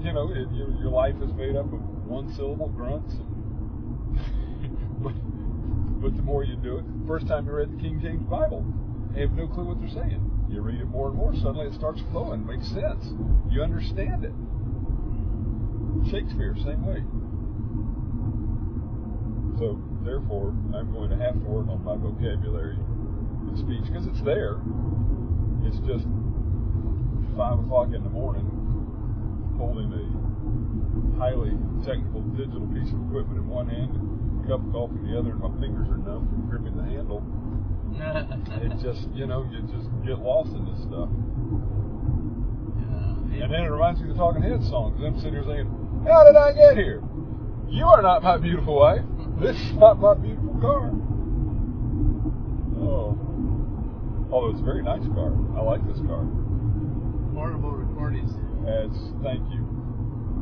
you 0.04 0.12
know 0.12 0.30
it, 0.30 0.48
your 0.52 0.70
your 0.78 0.90
life 0.90 1.14
is 1.22 1.32
made 1.32 1.56
up 1.56 1.72
of 1.72 1.80
one 2.06 2.32
syllable 2.34 2.68
grunts. 2.68 3.14
but 5.02 5.14
but 6.02 6.16
the 6.16 6.22
more 6.22 6.44
you 6.44 6.56
do 6.56 6.78
it, 6.78 6.84
first 7.06 7.26
time 7.26 7.46
you 7.46 7.52
read 7.52 7.72
the 7.72 7.80
King 7.80 8.00
James 8.00 8.22
Bible, 8.28 8.64
you 9.14 9.22
have 9.22 9.32
no 9.32 9.48
clue 9.48 9.64
what 9.64 9.80
they're 9.80 9.88
saying. 9.88 10.20
You 10.50 10.60
read 10.60 10.80
it 10.80 10.86
more 10.86 11.08
and 11.08 11.16
more, 11.16 11.32
suddenly 11.34 11.66
it 11.66 11.74
starts 11.74 12.00
flowing, 12.12 12.46
makes 12.46 12.68
sense. 12.68 13.04
You 13.50 13.62
understand 13.62 14.24
it. 14.24 14.32
Shakespeare, 16.10 16.54
same 16.62 16.84
way. 16.84 17.02
So 19.58 19.80
therefore, 20.04 20.52
I'm 20.74 20.92
going 20.92 21.10
to 21.10 21.16
have 21.16 21.34
to 21.34 21.46
work 21.48 21.68
on 21.68 21.82
my 21.82 21.96
vocabulary 21.96 22.76
in 23.48 23.56
speech 23.56 23.90
because 23.90 24.06
it's 24.06 24.20
there. 24.22 24.60
It's 25.64 25.78
just 25.86 26.04
five 27.36 27.58
o'clock 27.58 27.88
in 27.94 28.02
the 28.02 28.10
morning, 28.10 28.46
holding 29.58 29.90
a 29.92 30.04
highly 31.18 31.52
technical 31.84 32.22
digital 32.38 32.66
piece 32.74 32.90
of 32.92 32.98
equipment 33.10 33.38
in 33.38 33.48
one 33.48 33.68
hand, 33.68 33.90
a 34.44 34.48
cup 34.48 34.62
of 34.64 34.72
coffee 34.72 34.98
in 35.02 35.12
the 35.12 35.18
other, 35.18 35.30
and 35.34 35.40
my 35.42 35.50
fingers 35.60 35.88
are 35.90 35.98
numb 35.98 36.26
from 36.30 36.46
gripping 36.48 36.76
the 36.76 36.84
handle. 36.84 37.22
It 38.62 38.78
just, 38.82 39.08
you 39.14 39.26
know, 39.26 39.46
you 39.50 39.62
just 39.70 39.86
get 40.06 40.18
lost 40.18 40.50
in 40.54 40.64
this 40.66 40.80
stuff. 40.86 41.08
Yeah. 43.34 43.44
And 43.44 43.52
then 43.52 43.62
it 43.66 43.70
reminds 43.70 44.00
me 44.00 44.10
of 44.10 44.16
the 44.16 44.20
Talking 44.22 44.42
Heads 44.42 44.68
song, 44.68 44.94
'cause 44.94 45.02
I'm 45.04 45.16
sitting 45.18 45.34
here 45.34 45.44
saying, 45.44 45.66
How 46.06 46.24
did 46.24 46.36
I 46.36 46.52
get 46.52 46.76
here? 46.76 47.02
You 47.68 47.86
are 47.86 48.02
not 48.02 48.22
my 48.22 48.36
beautiful 48.38 48.76
wife. 48.76 49.02
This 49.40 49.56
is 49.58 49.72
not 49.74 49.98
my 49.98 50.14
beautiful 50.14 50.54
car. 50.60 50.90
Oh. 52.78 53.18
Although 54.30 54.50
it's 54.50 54.60
a 54.60 54.64
very 54.64 54.82
nice 54.82 55.02
car. 55.14 55.32
I 55.58 55.62
like 55.62 55.82
this 55.88 55.98
car. 56.06 56.22
Portable 57.34 57.72
recording 57.72 58.28
studio. 58.30 58.62
As 58.62 58.94
thank 59.26 59.42
you. 59.50 59.66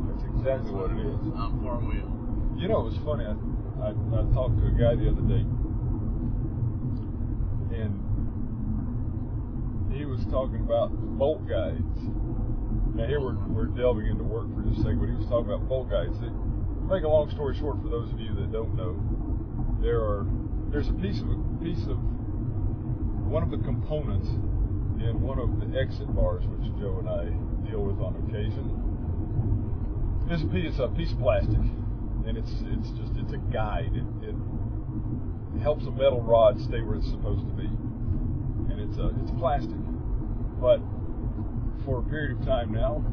That's 0.05 0.21
exactly 0.29 0.69
what 0.69 0.93
it 0.93 1.01
is. 1.01 1.25
On 1.33 1.57
four 1.65 1.81
wheel. 1.81 2.05
You 2.53 2.69
know, 2.69 2.85
it 2.85 2.93
was 2.93 3.01
funny. 3.01 3.25
I, 3.25 3.33
I, 3.81 3.97
I 3.97 4.21
talked 4.29 4.61
to 4.61 4.69
a 4.69 4.75
guy 4.77 4.93
the 4.93 5.09
other 5.09 5.25
day, 5.25 5.41
and 7.73 7.97
he 9.89 10.05
was 10.05 10.21
talking 10.29 10.61
about 10.61 10.93
bolt 11.17 11.41
guides. 11.49 11.97
Now 12.93 13.09
here 13.09 13.19
we're, 13.19 13.41
we're 13.49 13.73
delving 13.73 14.05
into 14.05 14.23
work 14.23 14.53
for 14.53 14.61
just 14.61 14.85
a 14.85 14.85
second, 14.85 15.01
but 15.01 15.09
he 15.09 15.17
was 15.17 15.25
talking 15.25 15.49
about 15.49 15.65
bolt 15.67 15.89
guides. 15.89 16.13
To 16.21 16.29
make 16.85 17.01
a 17.01 17.09
long 17.09 17.33
story 17.33 17.57
short, 17.57 17.81
for 17.81 17.89
those 17.89 18.13
of 18.13 18.21
you 18.21 18.37
that 18.37 18.53
don't 18.53 18.77
know, 18.77 18.93
there 19.81 19.97
are 19.97 20.29
there's 20.69 20.93
a 20.93 20.97
piece 21.01 21.17
of 21.25 21.29
a 21.33 21.41
piece 21.57 21.89
of 21.89 21.97
one 23.25 23.41
of 23.41 23.49
the 23.49 23.57
components 23.65 24.29
in 25.03 25.21
one 25.21 25.39
of 25.39 25.59
the 25.59 25.67
exit 25.77 26.07
bars, 26.15 26.43
which 26.47 26.65
Joe 26.79 26.99
and 27.03 27.09
I 27.09 27.23
deal 27.69 27.83
with 27.83 27.99
on 27.99 28.15
occasion. 28.27 28.65
It's 30.31 30.43
a 30.43 30.47
piece, 30.47 30.79
a 30.79 30.87
piece 30.87 31.11
of 31.11 31.19
plastic, 31.19 31.59
and 32.25 32.37
it's 32.37 32.51
it's 32.71 32.89
just 32.95 33.11
it's 33.19 33.33
a 33.33 33.41
guide. 33.51 33.91
It, 33.91 34.07
it 34.23 34.35
helps 35.61 35.85
a 35.85 35.91
metal 35.91 36.21
rod 36.21 36.59
stay 36.61 36.81
where 36.81 36.95
it's 36.95 37.09
supposed 37.11 37.43
to 37.43 37.53
be, 37.53 37.67
and 38.71 38.79
it's 38.79 38.97
a 38.97 39.11
it's 39.19 39.31
plastic. 39.37 39.77
But 40.63 40.79
for 41.83 41.99
a 41.99 42.05
period 42.07 42.39
of 42.39 42.45
time 42.47 42.71
now, 42.71 43.03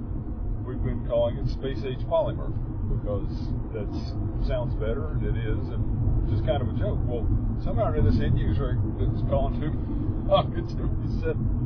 we've 0.63 0.83
been 0.83 1.05
calling 1.11 1.37
it 1.37 1.47
space 1.51 1.83
age 1.83 2.07
polymer 2.07 2.55
because 2.87 3.31
that 3.75 3.91
sounds 4.47 4.75
better. 4.79 5.19
and 5.19 5.27
It 5.27 5.37
is, 5.37 5.63
and 5.75 6.31
just 6.31 6.47
kind 6.47 6.63
of 6.63 6.71
a 6.71 6.77
joke. 6.79 7.03
Well, 7.03 7.27
somehow 7.67 7.93
in 7.95 8.07
this 8.07 8.23
end 8.23 8.39
user 8.39 8.79
that's 9.03 9.23
calling 9.27 9.59
to 9.59 9.69
talking 10.31 10.63
to 10.63 10.87
me 10.87 11.21
said. 11.21 11.60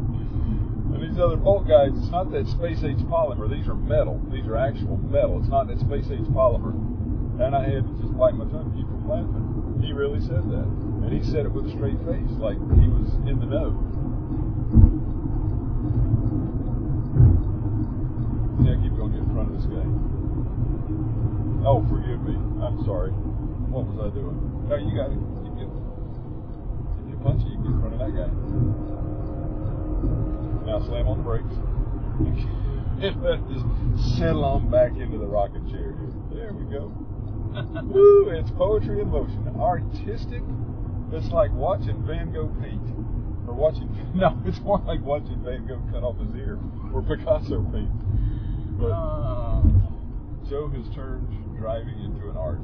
And 0.95 1.03
these 1.03 1.19
other 1.19 1.37
bolt 1.37 1.67
guides, 1.67 1.99
it's 1.99 2.11
not 2.11 2.31
that 2.31 2.47
space 2.47 2.85
age 2.85 3.03
polymer. 3.11 3.51
These 3.51 3.67
are 3.67 3.75
metal. 3.75 4.23
These 4.31 4.47
are 4.47 4.57
actual 4.57 4.97
metal. 4.99 5.41
It's 5.41 5.51
not 5.51 5.67
that 5.67 5.81
space 5.81 6.07
age 6.11 6.27
polymer. 6.31 6.73
And 7.43 7.51
I 7.55 7.67
had 7.67 7.83
to 7.83 7.93
just 7.99 8.15
bite 8.17 8.39
my 8.39 8.47
tongue 8.47 8.71
keep 8.79 8.87
from 8.87 9.11
laughing. 9.11 9.83
He 9.83 9.93
really 9.93 10.21
said 10.23 10.47
that. 10.55 10.67
And 11.03 11.11
he 11.11 11.19
said 11.27 11.47
it 11.47 11.53
with 11.53 11.67
a 11.67 11.73
straight 11.75 11.99
face, 12.07 12.31
like 12.39 12.55
he 12.79 12.87
was 12.87 13.11
in 13.27 13.43
the 13.43 13.49
know. 13.51 13.75
Yeah, 18.63 18.79
keep 18.79 18.95
going, 18.95 19.13
get 19.13 19.27
in 19.27 19.31
front 19.35 19.51
of 19.51 19.59
this 19.59 19.67
guy. 19.67 19.83
Oh, 21.67 21.83
forgive 21.91 22.23
me. 22.23 22.39
I'm 22.63 22.79
sorry. 22.87 23.11
What 23.11 23.91
was 23.91 23.99
I 23.99 24.15
doing? 24.15 24.39
No, 24.71 24.77
you 24.79 24.95
got 24.95 25.11
it. 25.11 25.19
You 25.19 25.53
get, 25.59 25.67
if 25.67 27.11
you 27.11 27.19
punch 27.19 27.43
it, 27.43 27.51
you 27.51 27.59
get 27.61 27.75
in 27.75 27.81
front 27.83 27.99
of 27.99 28.01
that 28.01 28.15
guy. 28.15 28.94
Now 30.67 30.81
slam 30.87 31.09
on 31.09 31.19
the 31.19 31.25
brakes. 31.25 31.55
and 33.03 33.23
let 33.23 33.41
just 33.49 34.19
settle 34.19 34.45
on 34.45 34.71
back 34.71 34.93
into 34.97 35.19
the 35.19 35.27
rocking 35.27 35.69
chair. 35.71 35.95
There 36.33 36.53
we 36.53 36.65
go. 36.73 36.93
Woo, 37.85 38.31
it's 38.31 38.51
poetry 38.51 39.01
in 39.01 39.09
motion. 39.09 39.55
Artistic. 39.59 40.43
It's 41.13 41.31
like 41.31 41.53
watching 41.53 42.03
Van 42.07 42.33
Gogh 42.33 42.55
paint. 42.61 42.83
Or 43.47 43.55
watching, 43.55 43.89
no, 44.15 44.41
it's 44.45 44.61
more 44.61 44.79
like 44.87 45.03
watching 45.03 45.43
Van 45.45 45.67
Gogh 45.67 45.83
cut 45.93 46.03
off 46.03 46.19
his 46.19 46.35
ear 46.35 46.59
or 46.93 47.03
Picasso 47.03 47.63
paint. 47.71 47.91
But 48.79 48.91
uh, 48.91 49.63
Joe 50.49 50.69
has 50.71 50.93
turned 50.95 51.29
driving 51.59 52.01
into 52.01 52.31
an 52.31 52.37
art. 52.37 52.59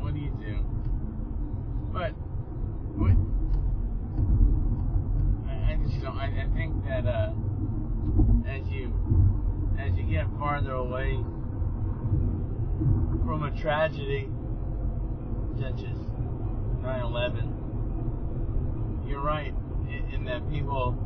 What 0.00 0.14
do 0.14 0.20
you 0.20 0.32
do? 0.40 0.64
But, 1.92 2.10
what? 2.96 3.16
you 5.94 6.02
know, 6.02 6.12
I, 6.12 6.24
I 6.24 6.46
think 6.54 6.84
that 6.84 7.06
uh, 7.06 7.32
as 8.48 8.66
you 8.68 8.92
as 9.78 9.94
you 9.96 10.04
get 10.04 10.26
farther 10.38 10.72
away 10.72 11.14
from 13.24 13.42
a 13.42 13.50
tragedy 13.60 14.28
such 15.58 15.80
as 15.84 15.98
9/11, 16.82 17.52
you're 19.08 19.22
right 19.22 19.54
in, 19.88 20.14
in 20.14 20.24
that 20.24 20.48
people 20.50 20.96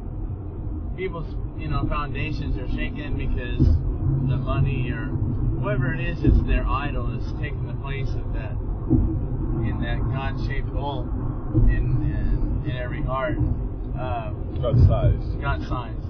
people's 0.97 1.35
you 1.59 1.69
know 1.69 1.87
foundations 1.89 2.57
are 2.57 2.69
shaken 2.77 3.17
because 3.17 3.67
the 4.29 4.37
money 4.37 4.91
or 4.91 5.07
whoever 5.61 5.93
it 5.95 6.01
is 6.01 6.19
is 6.25 6.43
their 6.47 6.67
idol 6.67 7.17
is 7.19 7.33
taking 7.41 7.67
the 7.67 7.75
place 7.83 8.09
of 8.11 8.33
that 8.33 8.57
in 9.67 9.79
that 9.83 10.01
God-shaped 10.13 10.69
hole 10.71 11.03
in, 11.69 12.03
in 12.65 12.71
in 12.71 12.77
every 12.77 13.03
heart. 13.03 13.39
Uh, 14.01 14.31
God 14.63 14.79
sized. 14.89 15.41
God 15.43 15.61
sized. 15.69 16.09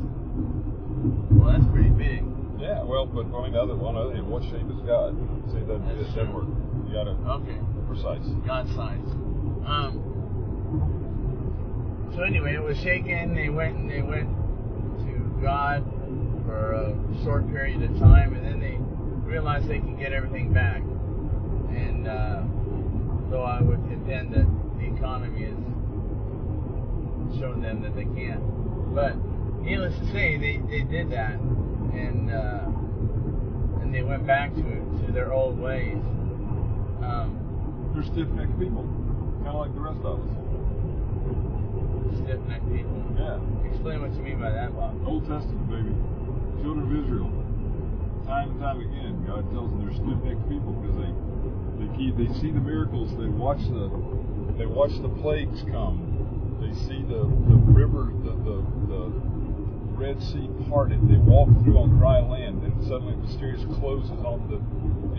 Well, 1.34 1.50
that's 1.50 1.66
pretty 1.72 1.90
big. 1.90 2.22
Yeah, 2.58 2.82
well, 2.84 3.06
but 3.06 3.26
I 3.26 3.42
mean, 3.44 3.56
other 3.56 3.74
one 3.74 3.96
other 3.96 4.22
what 4.22 4.42
shape 4.44 4.68
is 4.70 4.80
God? 4.86 5.16
See 5.50 5.58
that 5.66 5.80
That's 5.98 6.12
true. 6.14 6.30
work. 6.30 6.46
You 6.86 6.92
gotta 6.94 7.16
Okay. 7.42 7.58
precise. 7.88 8.22
God 8.46 8.68
sized. 8.76 9.10
Um. 9.66 10.06
So 12.14 12.22
anyway, 12.22 12.54
it 12.54 12.62
was 12.62 12.76
shaken. 12.78 13.34
They 13.34 13.48
went 13.48 13.76
and 13.76 13.90
they 13.90 14.02
went 14.02 14.28
to 15.06 15.12
God 15.42 15.84
for 16.46 16.72
a 16.74 16.94
short 17.24 17.48
period 17.50 17.82
of 17.82 17.98
time, 17.98 18.34
and 18.34 18.44
then 18.44 18.60
they 18.60 18.78
realized 19.28 19.66
they 19.68 19.78
can 19.78 19.96
get 19.96 20.12
everything 20.12 20.52
back. 20.52 20.82
And 21.70 22.06
uh, 22.06 22.42
so 23.30 23.42
I 23.42 23.60
would 23.62 23.80
contend 23.88 24.32
that 24.34 24.46
the 24.78 24.86
economy 24.94 25.44
has 25.44 25.56
shown 27.38 27.60
them 27.62 27.82
that 27.82 27.94
they 27.94 28.04
can't. 28.04 28.42
But 28.94 29.14
needless 29.60 29.94
to 29.98 30.06
say, 30.12 30.36
they, 30.36 30.58
they 30.68 30.82
did 30.82 31.10
that, 31.10 31.38
and 31.38 32.30
uh, 32.30 32.66
and 33.82 33.94
they 33.94 34.02
went 34.02 34.26
back 34.26 34.54
to 34.54 34.62
to 35.06 35.12
their 35.12 35.32
old 35.32 35.58
ways. 35.58 35.96
Um, 37.02 37.90
They're 37.94 38.04
stiff-necked 38.04 38.58
people, 38.58 38.84
kind 39.42 39.56
of 39.56 39.60
like 39.66 39.74
the 39.74 39.80
rest 39.80 40.00
of 40.04 40.20
us. 40.20 40.28
stiff 42.22 42.40
necked 42.46 42.68
people. 42.68 42.92
Yeah. 43.16 43.40
Explain 43.72 44.02
what 44.02 44.12
you 44.14 44.22
mean 44.22 44.38
by 44.38 44.50
that, 44.50 44.76
Bob. 44.76 45.00
Old 45.06 45.24
Testament, 45.26 45.66
baby. 45.70 45.94
Children 46.62 46.84
of 46.86 46.92
Israel. 46.92 47.30
Time 48.28 48.50
and 48.52 48.60
time 48.60 48.78
again, 48.80 49.24
God 49.26 49.48
tells 49.50 49.70
them 49.72 49.80
they're 49.82 49.96
stiff-necked 49.96 50.44
people 50.46 50.76
because 50.78 50.94
they 51.00 51.10
they 51.80 51.88
keep 51.96 52.14
they 52.20 52.28
see 52.38 52.52
the 52.52 52.60
miracles. 52.60 53.10
They 53.18 53.26
watch 53.26 53.64
the 53.72 53.88
they 54.60 54.66
watch 54.66 54.92
the 55.00 55.08
plagues 55.24 55.64
come. 55.72 56.04
They 56.60 56.74
see 56.74 57.02
the 57.02 57.24
the 57.48 57.56
river 57.72 58.12
the 58.22 58.30
the, 58.30 58.56
the 58.88 59.12
Red 59.96 60.22
Sea 60.22 60.48
parted. 60.68 61.08
They 61.08 61.16
walk 61.16 61.48
through 61.62 61.78
on 61.78 61.98
dry 61.98 62.20
land, 62.20 62.62
and 62.62 62.72
suddenly 62.88 63.16
mysterious 63.16 63.64
closes 63.78 64.10
on 64.24 64.48
the 64.48 64.60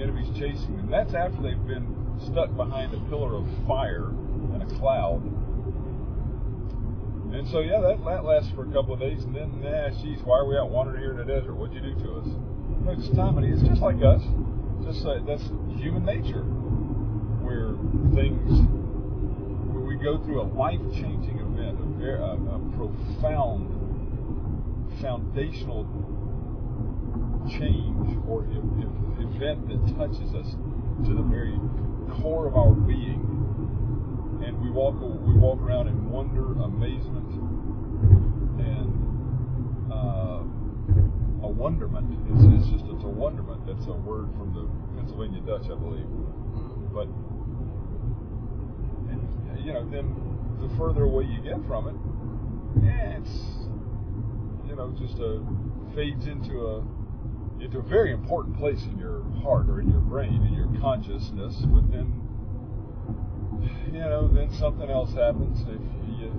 enemies 0.01 0.29
chasing 0.37 0.77
them. 0.77 0.89
That's 0.89 1.13
after 1.13 1.41
they've 1.41 1.67
been 1.67 1.85
stuck 2.31 2.55
behind 2.55 2.93
a 2.93 2.99
pillar 3.09 3.35
of 3.35 3.45
fire 3.67 4.09
and 4.53 4.61
a 4.61 4.65
cloud. 4.77 5.21
And 7.33 7.47
so, 7.47 7.59
yeah, 7.61 7.79
that, 7.79 8.03
that 8.03 8.25
lasts 8.25 8.51
for 8.55 8.67
a 8.67 8.71
couple 8.73 8.93
of 8.93 8.99
days, 8.99 9.23
and 9.23 9.33
then, 9.33 9.61
nah, 9.61 9.89
geez, 10.01 10.19
why 10.25 10.39
are 10.39 10.45
we 10.45 10.57
out 10.57 10.69
wandering 10.69 10.99
here 10.99 11.11
in 11.11 11.17
the 11.17 11.23
desert? 11.23 11.55
What'd 11.55 11.73
you 11.73 11.81
do 11.81 11.95
to 12.03 12.13
us? 12.19 12.27
No, 12.83 12.95
just 12.95 13.15
time 13.15 13.37
and 13.37 13.47
it's 13.47 13.61
just 13.63 13.81
like 13.81 14.03
us. 14.03 14.21
Just 14.83 15.05
uh, 15.05 15.19
that's 15.25 15.43
human 15.79 16.03
nature, 16.03 16.43
where 17.45 17.77
things 18.11 18.67
go 20.01 20.17
through 20.23 20.41
a 20.41 20.47
life-changing 20.57 21.39
event, 21.39 21.79
a, 21.79 21.85
very, 21.99 22.17
a, 22.17 22.33
a 22.33 22.59
profound, 22.75 23.69
foundational 25.01 25.85
change 27.49 28.17
or 28.27 28.45
if, 28.45 28.63
if 28.81 28.91
event 29.21 29.67
that 29.69 29.81
touches 29.97 30.33
us 30.33 30.55
to 31.05 31.13
the 31.13 31.21
very 31.23 31.57
core 32.21 32.47
of 32.47 32.55
our 32.55 32.73
being, 32.73 33.21
and 34.45 34.59
we 34.61 34.69
walk 34.69 34.95
we 35.01 35.33
walk 35.33 35.59
around 35.61 35.87
in 35.87 36.09
wonder, 36.09 36.53
amazement, 36.61 37.29
and 38.59 38.89
uh, 39.91 40.41
a 41.45 41.49
wonderment. 41.49 42.05
It's, 42.29 42.43
it's 42.61 42.69
just 42.71 42.85
it's 42.89 43.03
a 43.03 43.07
wonderment. 43.07 43.65
That's 43.65 43.85
a 43.87 43.93
word 43.93 44.29
from 44.37 44.53
the 44.53 44.69
Pennsylvania 44.97 45.41
Dutch, 45.41 45.65
I 45.65 45.75
believe. 45.75 46.09
But 46.93 47.07
you 49.63 49.73
know, 49.73 49.87
then 49.89 50.15
the 50.59 50.69
further 50.77 51.03
away 51.03 51.25
you 51.25 51.41
get 51.41 51.65
from 51.67 51.87
it, 51.87 51.95
eh, 52.87 53.17
it's 53.17 53.35
you 54.67 54.75
know 54.75 54.93
just 54.97 55.19
a 55.19 55.41
fades 55.95 56.25
into 56.25 56.65
a 56.65 56.83
into 57.63 57.79
a 57.79 57.83
very 57.83 58.11
important 58.11 58.57
place 58.57 58.81
in 58.83 58.97
your 58.97 59.23
heart 59.43 59.69
or 59.69 59.81
in 59.81 59.89
your 59.89 60.01
brain 60.01 60.45
in 60.45 60.53
your 60.53 60.69
consciousness. 60.81 61.55
But 61.65 61.91
then 61.91 62.21
you 63.93 63.99
know, 63.99 64.27
then 64.33 64.49
something 64.57 64.89
else 64.89 65.13
happens. 65.13 65.61
If 65.61 65.81
you 66.19 66.31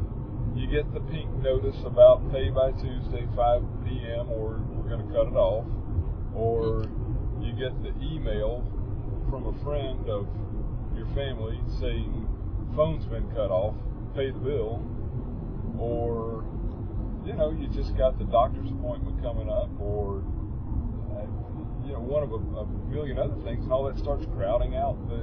you 0.55 0.67
get 0.67 0.93
the 0.93 1.01
pink 1.01 1.31
notice 1.43 1.77
about 1.85 2.31
pay 2.31 2.51
by 2.51 2.73
Tuesday, 2.73 3.27
5 3.35 3.63
p.m., 3.87 4.31
or 4.31 4.61
we're 4.69 4.89
going 4.89 5.07
to 5.07 5.13
cut 5.15 5.27
it 5.29 5.37
off, 5.37 5.65
or 6.35 6.85
you 7.41 7.53
get 7.53 7.73
the 7.83 7.93
email 8.05 8.61
from 9.31 9.47
a 9.47 9.65
friend 9.65 10.09
of 10.11 10.29
your 10.95 11.07
family 11.15 11.59
saying 11.81 12.22
phone's 12.75 13.05
been 13.07 13.29
cut 13.31 13.51
off, 13.51 13.75
pay 14.15 14.31
the 14.31 14.39
bill, 14.39 14.83
or 15.79 16.45
you 17.25 17.35
know, 17.35 17.51
you 17.51 17.69
just 17.69 17.97
got 17.97 18.19
the 18.19 18.25
doctor's 18.25 18.69
appointment 18.71 19.23
coming 19.23 19.49
up, 19.49 19.71
or 19.79 20.25
uh, 21.15 21.27
you 21.87 21.93
know, 21.93 22.01
one 22.01 22.23
of 22.23 22.33
a, 22.33 22.41
a 22.61 22.67
million 22.91 23.19
other 23.19 23.37
things, 23.45 23.65
and 23.65 23.73
all 23.73 23.85
that 23.85 23.99
starts 23.99 24.27
crowding 24.35 24.75
out 24.75 24.97
the 25.09 25.23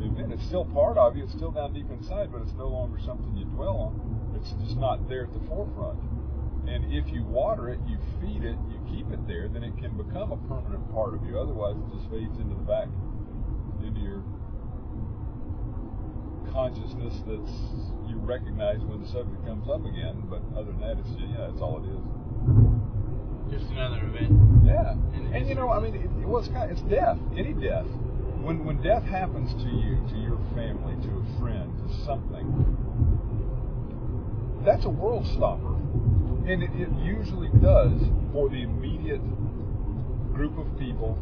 the 0.00 0.06
event. 0.06 0.32
It's 0.32 0.44
still 0.46 0.64
part 0.64 0.96
of 0.96 1.16
you. 1.16 1.24
It's 1.24 1.32
still 1.32 1.50
down 1.52 1.72
deep 1.72 1.90
inside, 1.90 2.32
but 2.32 2.40
it's 2.42 2.56
no 2.56 2.68
longer 2.68 2.98
something 3.04 3.36
you 3.36 3.44
dwell 3.44 3.92
on. 3.92 4.32
It's 4.34 4.50
just 4.64 4.76
not 4.80 5.08
there 5.08 5.24
at 5.24 5.32
the 5.32 5.44
forefront. 5.46 6.00
And 6.66 6.92
if 6.92 7.12
you 7.12 7.24
water 7.24 7.68
it, 7.68 7.80
you 7.86 7.98
feed 8.20 8.44
it, 8.44 8.56
you 8.68 8.80
keep 8.88 9.10
it 9.12 9.20
there, 9.26 9.48
then 9.48 9.64
it 9.64 9.76
can 9.76 9.96
become 9.96 10.32
a 10.32 10.40
permanent 10.48 10.90
part 10.92 11.14
of 11.14 11.24
you. 11.24 11.38
Otherwise, 11.38 11.76
it 11.76 11.88
just 11.96 12.08
fades 12.10 12.36
into 12.38 12.54
the 12.54 12.66
back, 12.68 12.88
consciousness 16.52 17.14
that's 17.26 17.54
you 18.08 18.18
recognize 18.18 18.80
when 18.80 19.00
the 19.02 19.08
subject 19.08 19.44
comes 19.46 19.68
up 19.68 19.84
again. 19.84 20.26
But 20.28 20.42
other 20.54 20.72
than 20.72 20.80
that, 20.80 20.98
it's 20.98 21.10
yeah, 21.18 21.48
that's 21.48 21.60
all 21.60 21.78
it 21.82 21.86
is. 21.88 22.02
Just 23.50 23.70
another 23.72 23.98
event. 24.06 24.64
Yeah, 24.64 24.92
And 25.14 25.34
and, 25.34 25.48
you 25.48 25.54
know, 25.54 25.70
I 25.70 25.80
mean, 25.80 25.94
it, 25.94 26.10
it 26.22 26.28
was 26.28 26.48
kind 26.48 26.70
it's 26.70 26.82
death. 26.82 27.18
Any 27.36 27.52
death. 27.54 27.86
When 28.42 28.64
when 28.64 28.80
death 28.82 29.02
happens 29.04 29.52
to 29.62 29.68
you, 29.68 30.00
to 30.10 30.16
your 30.16 30.38
family, 30.54 30.94
to 31.02 31.10
a 31.18 31.24
friend, 31.40 31.70
to 31.82 31.88
something, 32.06 32.46
that's 34.64 34.84
a 34.84 34.90
world 34.90 35.26
stopper, 35.34 35.74
and 36.46 36.62
it, 36.62 36.70
it 36.74 36.90
usually 37.02 37.50
does 37.60 38.00
for 38.32 38.48
the 38.48 38.62
immediate 38.62 39.22
group 40.32 40.56
of 40.58 40.66
people 40.78 41.18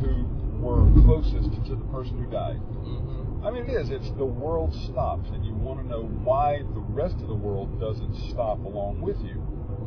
who 0.00 0.24
were 0.62 0.86
closest 1.04 1.50
to 1.66 1.74
the 1.74 1.84
person 1.92 2.16
who 2.22 2.30
died. 2.30 2.60
Mm-hmm. 2.86 3.17
I 3.44 3.50
mean, 3.50 3.68
it 3.68 3.72
is. 3.72 3.90
It's 3.90 4.10
the 4.18 4.24
world 4.24 4.74
stops, 4.90 5.28
and 5.30 5.44
you 5.44 5.54
want 5.54 5.80
to 5.80 5.86
know 5.86 6.02
why 6.24 6.62
the 6.74 6.80
rest 6.80 7.16
of 7.16 7.28
the 7.28 7.34
world 7.34 7.78
doesn't 7.80 8.14
stop 8.30 8.58
along 8.64 9.00
with 9.00 9.18
you. 9.22 9.40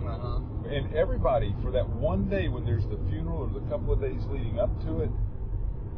Uh-huh. 0.08 0.40
And 0.70 0.96
everybody, 0.96 1.54
for 1.62 1.72
that 1.72 1.88
one 1.88 2.30
day 2.30 2.48
when 2.48 2.64
there's 2.64 2.86
the 2.86 2.98
funeral 3.10 3.44
or 3.44 3.50
the 3.50 3.68
couple 3.68 3.92
of 3.94 4.00
days 4.00 4.24
leading 4.30 4.60
up 4.60 4.70
to 4.86 5.02
it, 5.02 5.12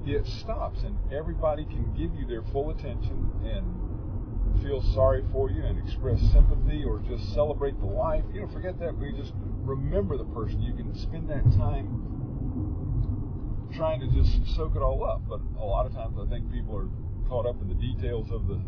it 0.06 0.26
stops, 0.26 0.82
and 0.84 0.98
everybody 1.14 1.64
can 1.66 1.94
give 1.94 2.14
you 2.20 2.26
their 2.26 2.42
full 2.52 2.72
attention 2.72 3.32
and 3.46 3.64
feel 4.64 4.82
sorry 4.94 5.24
for 5.32 5.50
you 5.50 5.64
and 5.64 5.78
express 5.78 6.20
sympathy 6.32 6.84
or 6.84 7.00
just 7.00 7.34
celebrate 7.34 7.80
the 7.80 7.86
life. 7.86 8.24
You 8.34 8.42
know, 8.42 8.48
forget 8.48 8.80
that. 8.80 8.98
We 8.98 9.14
just 9.14 9.34
remember 9.62 10.18
the 10.18 10.26
person. 10.26 10.62
You 10.62 10.74
can 10.74 10.94
spend 10.96 11.30
that 11.30 11.44
time 11.56 11.88
trying 13.76 14.00
to 14.02 14.08
just 14.08 14.56
soak 14.56 14.76
it 14.76 14.82
all 14.82 15.04
up. 15.06 15.22
But 15.28 15.40
a 15.60 15.66
lot 15.66 15.86
of 15.86 15.94
times, 15.94 16.18
I 16.20 16.26
think 16.30 16.52
people 16.52 16.78
are 16.78 16.90
caught 17.34 17.48
up 17.48 17.58
in 17.64 17.68
the 17.68 17.82
details 17.82 18.30
of 18.30 18.46
the 18.46 18.62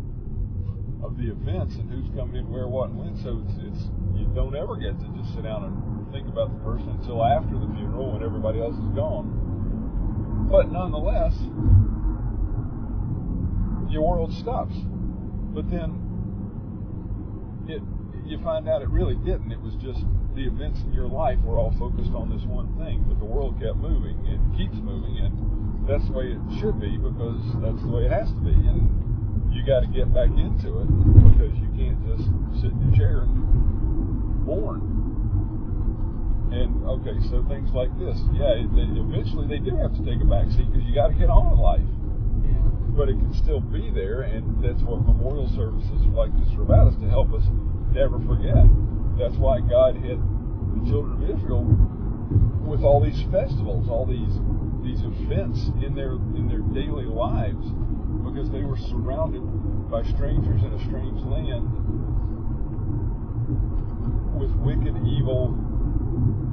of 1.06 1.13
the 1.21 1.30
events 1.30 1.75
and 1.78 1.86
who's 1.86 2.10
coming 2.17 2.41
in, 2.41 2.49
where, 2.49 2.65
what, 2.65 2.89
and 2.89 2.97
when. 2.97 3.13
So 3.21 3.45
it's, 3.45 3.54
it's 3.62 3.84
you 4.17 4.25
don't 4.34 4.58
ever 4.58 4.73
get 4.73 4.97
to 4.97 5.08
just 5.13 5.38
sit 5.38 5.45
down 5.45 5.69
and 5.69 5.78
think 6.10 6.25
about 6.25 6.49
the 6.49 6.58
person 6.65 6.89
until 6.97 7.21
after 7.21 7.54
the 7.54 7.69
funeral 7.78 8.17
when 8.17 8.25
everybody 8.25 8.58
else 8.58 8.73
is 8.73 8.89
gone. 8.97 10.49
But 10.49 10.73
nonetheless, 10.73 11.38
your 13.93 14.01
world 14.01 14.34
stops. 14.34 14.73
But 15.54 15.69
then 15.69 16.01
it 17.69 17.86
you 18.25 18.41
find 18.41 18.65
out 18.65 18.82
it 18.82 18.89
really 18.89 19.13
didn't. 19.21 19.54
It 19.54 19.62
was 19.62 19.78
just 19.78 20.01
the 20.34 20.49
events 20.49 20.82
in 20.82 20.89
your 20.89 21.06
life 21.06 21.38
were 21.45 21.62
all 21.62 21.75
focused 21.78 22.17
on 22.17 22.34
this 22.34 22.41
one 22.49 22.73
thing, 22.82 23.06
but 23.06 23.21
the 23.21 23.30
world 23.30 23.62
kept 23.62 23.78
moving. 23.78 24.17
It 24.25 24.41
keeps 24.58 24.82
moving, 24.82 25.21
and 25.21 25.64
that's 25.88 26.06
the 26.08 26.13
way 26.13 26.34
it 26.34 26.41
should 26.60 26.80
be 26.82 26.98
because 26.98 27.41
that's 27.62 27.82
the 27.82 27.91
way 27.91 28.06
it 28.06 28.12
has 28.12 28.30
to 28.30 28.41
be. 28.41 28.54
And 28.54 28.89
you 29.54 29.63
got 29.65 29.82
to 29.82 29.88
get 29.88 30.12
back 30.13 30.34
into 30.34 30.82
it 30.82 30.89
because 31.32 31.54
you 31.62 31.69
can't 31.78 32.00
just 32.10 32.26
sit 32.62 32.74
in 32.74 32.80
your 32.89 32.95
chair 32.98 33.21
and 33.24 34.45
mourn. 34.45 34.82
And 36.52 36.86
okay, 37.00 37.17
so 37.30 37.45
things 37.50 37.69
like 37.74 37.91
this, 38.00 38.17
yeah, 38.34 38.58
it, 38.58 38.69
eventually 38.69 39.45
they 39.48 39.60
do 39.60 39.76
have 39.78 39.93
to 39.93 40.04
take 40.06 40.21
a 40.21 40.30
back 40.30 40.50
seat 40.52 40.65
because 40.71 40.86
you 40.86 40.93
got 40.93 41.10
to 41.10 41.17
get 41.17 41.30
on 41.30 41.54
in 41.54 41.60
life. 41.60 41.89
Yeah. 42.45 42.62
But 42.95 43.10
it 43.10 43.17
can 43.17 43.34
still 43.34 43.60
be 43.60 43.91
there, 43.91 44.21
and 44.21 44.63
that's 44.63 44.82
what 44.82 45.06
memorial 45.06 45.50
services 45.54 46.02
like 46.13 46.32
this 46.38 46.50
are 46.56 46.63
about, 46.63 46.93
is 46.93 46.98
to 47.02 47.10
help 47.10 47.34
us 47.34 47.43
never 47.91 48.19
forget. 48.24 48.65
That's 49.17 49.36
why 49.36 49.60
God 49.62 49.98
hit 49.98 50.17
the 50.17 50.82
children 50.88 51.24
of 51.24 51.30
Israel 51.30 51.65
with 52.63 52.82
all 52.82 53.02
these 53.02 53.21
festivals, 53.32 53.89
all 53.89 54.06
these 54.06 54.39
these 54.86 55.02
events 55.02 55.67
in 55.84 55.95
their 55.95 56.13
in 56.38 56.48
their 56.48 56.62
daily 56.78 57.06
lives, 57.06 57.65
because 58.24 58.50
they 58.52 58.63
were 58.63 58.78
surrounded 58.78 59.41
by 59.89 60.04
strangers 60.13 60.62
in 60.62 60.71
a 60.74 60.80
strange 60.86 61.19
land 61.26 61.65
with 64.38 64.52
wicked, 64.62 64.95
evil 65.08 65.58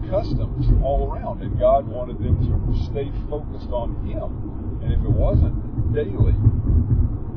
customs 0.09 0.66
all 0.83 1.12
around, 1.12 1.42
and 1.42 1.59
God 1.59 1.87
wanted 1.87 2.18
them 2.18 2.40
to 2.40 2.85
stay 2.90 3.11
focused 3.29 3.71
on 3.71 3.95
Him. 4.07 4.81
And 4.83 4.92
if 4.92 5.01
it 5.01 5.11
wasn't 5.11 5.95
daily, 5.95 6.35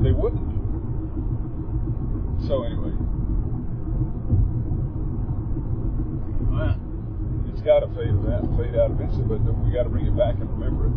they 0.02 0.12
wouldn't. 0.12 0.50
So 2.46 2.64
anyway, 2.64 2.92
got 7.66 7.80
to 7.80 7.88
fade 7.98 8.14
out, 8.30 8.46
fade 8.56 8.78
out 8.78 8.94
eventually, 8.94 9.26
but 9.26 9.42
we 9.42 9.74
got 9.74 9.82
to 9.82 9.90
bring 9.90 10.06
it 10.06 10.16
back 10.16 10.38
and 10.38 10.46
remember 10.54 10.86
it. 10.86 10.94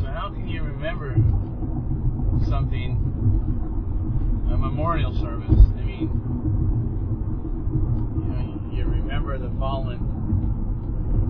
so 0.00 0.06
how 0.08 0.32
can 0.32 0.48
you 0.48 0.62
remember 0.64 1.12
something, 2.48 2.96
a 4.50 4.56
memorial 4.56 5.12
service? 5.20 5.52
I 5.52 5.84
mean, 5.84 6.08
you 8.16 8.28
know, 8.32 8.56
you 8.72 8.88
remember 8.88 9.36
the 9.36 9.52
fallen, 9.60 10.00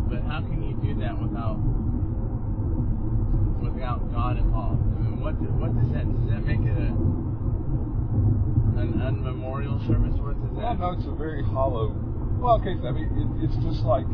but 0.08 0.22
how 0.22 0.46
can 0.46 0.62
you 0.62 0.78
do 0.78 0.94
that 1.02 1.18
without 1.20 1.58
without 3.58 4.12
God 4.14 4.38
involved? 4.38 4.86
I 4.94 5.10
mean, 5.10 5.18
what 5.18 5.34
what 5.58 5.74
does 5.74 5.90
that 5.90 6.06
does 6.06 6.30
that 6.30 6.46
make 6.46 6.62
it 6.62 6.78
a 6.78 6.94
an 8.78 8.94
unmemorial 9.02 9.82
service? 9.90 10.14
What 10.22 10.38
does 10.38 10.54
Well, 10.54 10.74
no, 10.78 10.92
it's 10.92 11.06
a 11.06 11.18
very 11.18 11.42
hollow. 11.42 11.98
Well, 12.40 12.56
okay, 12.56 12.72
I 12.72 12.90
mean, 12.90 13.04
it, 13.20 13.44
it's 13.44 13.56
just 13.60 13.84
like 13.84 14.08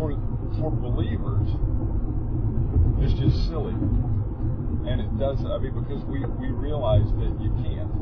for 0.00 0.16
for 0.56 0.72
believers, 0.72 1.52
it's 3.04 3.12
just 3.20 3.46
silly, 3.46 3.76
and 4.88 5.04
it 5.04 5.12
does. 5.20 5.36
I 5.44 5.58
mean, 5.58 5.76
because 5.76 6.02
we 6.08 6.24
we 6.40 6.48
realize 6.48 7.04
that 7.20 7.36
you 7.44 7.52
can't. 7.60 7.92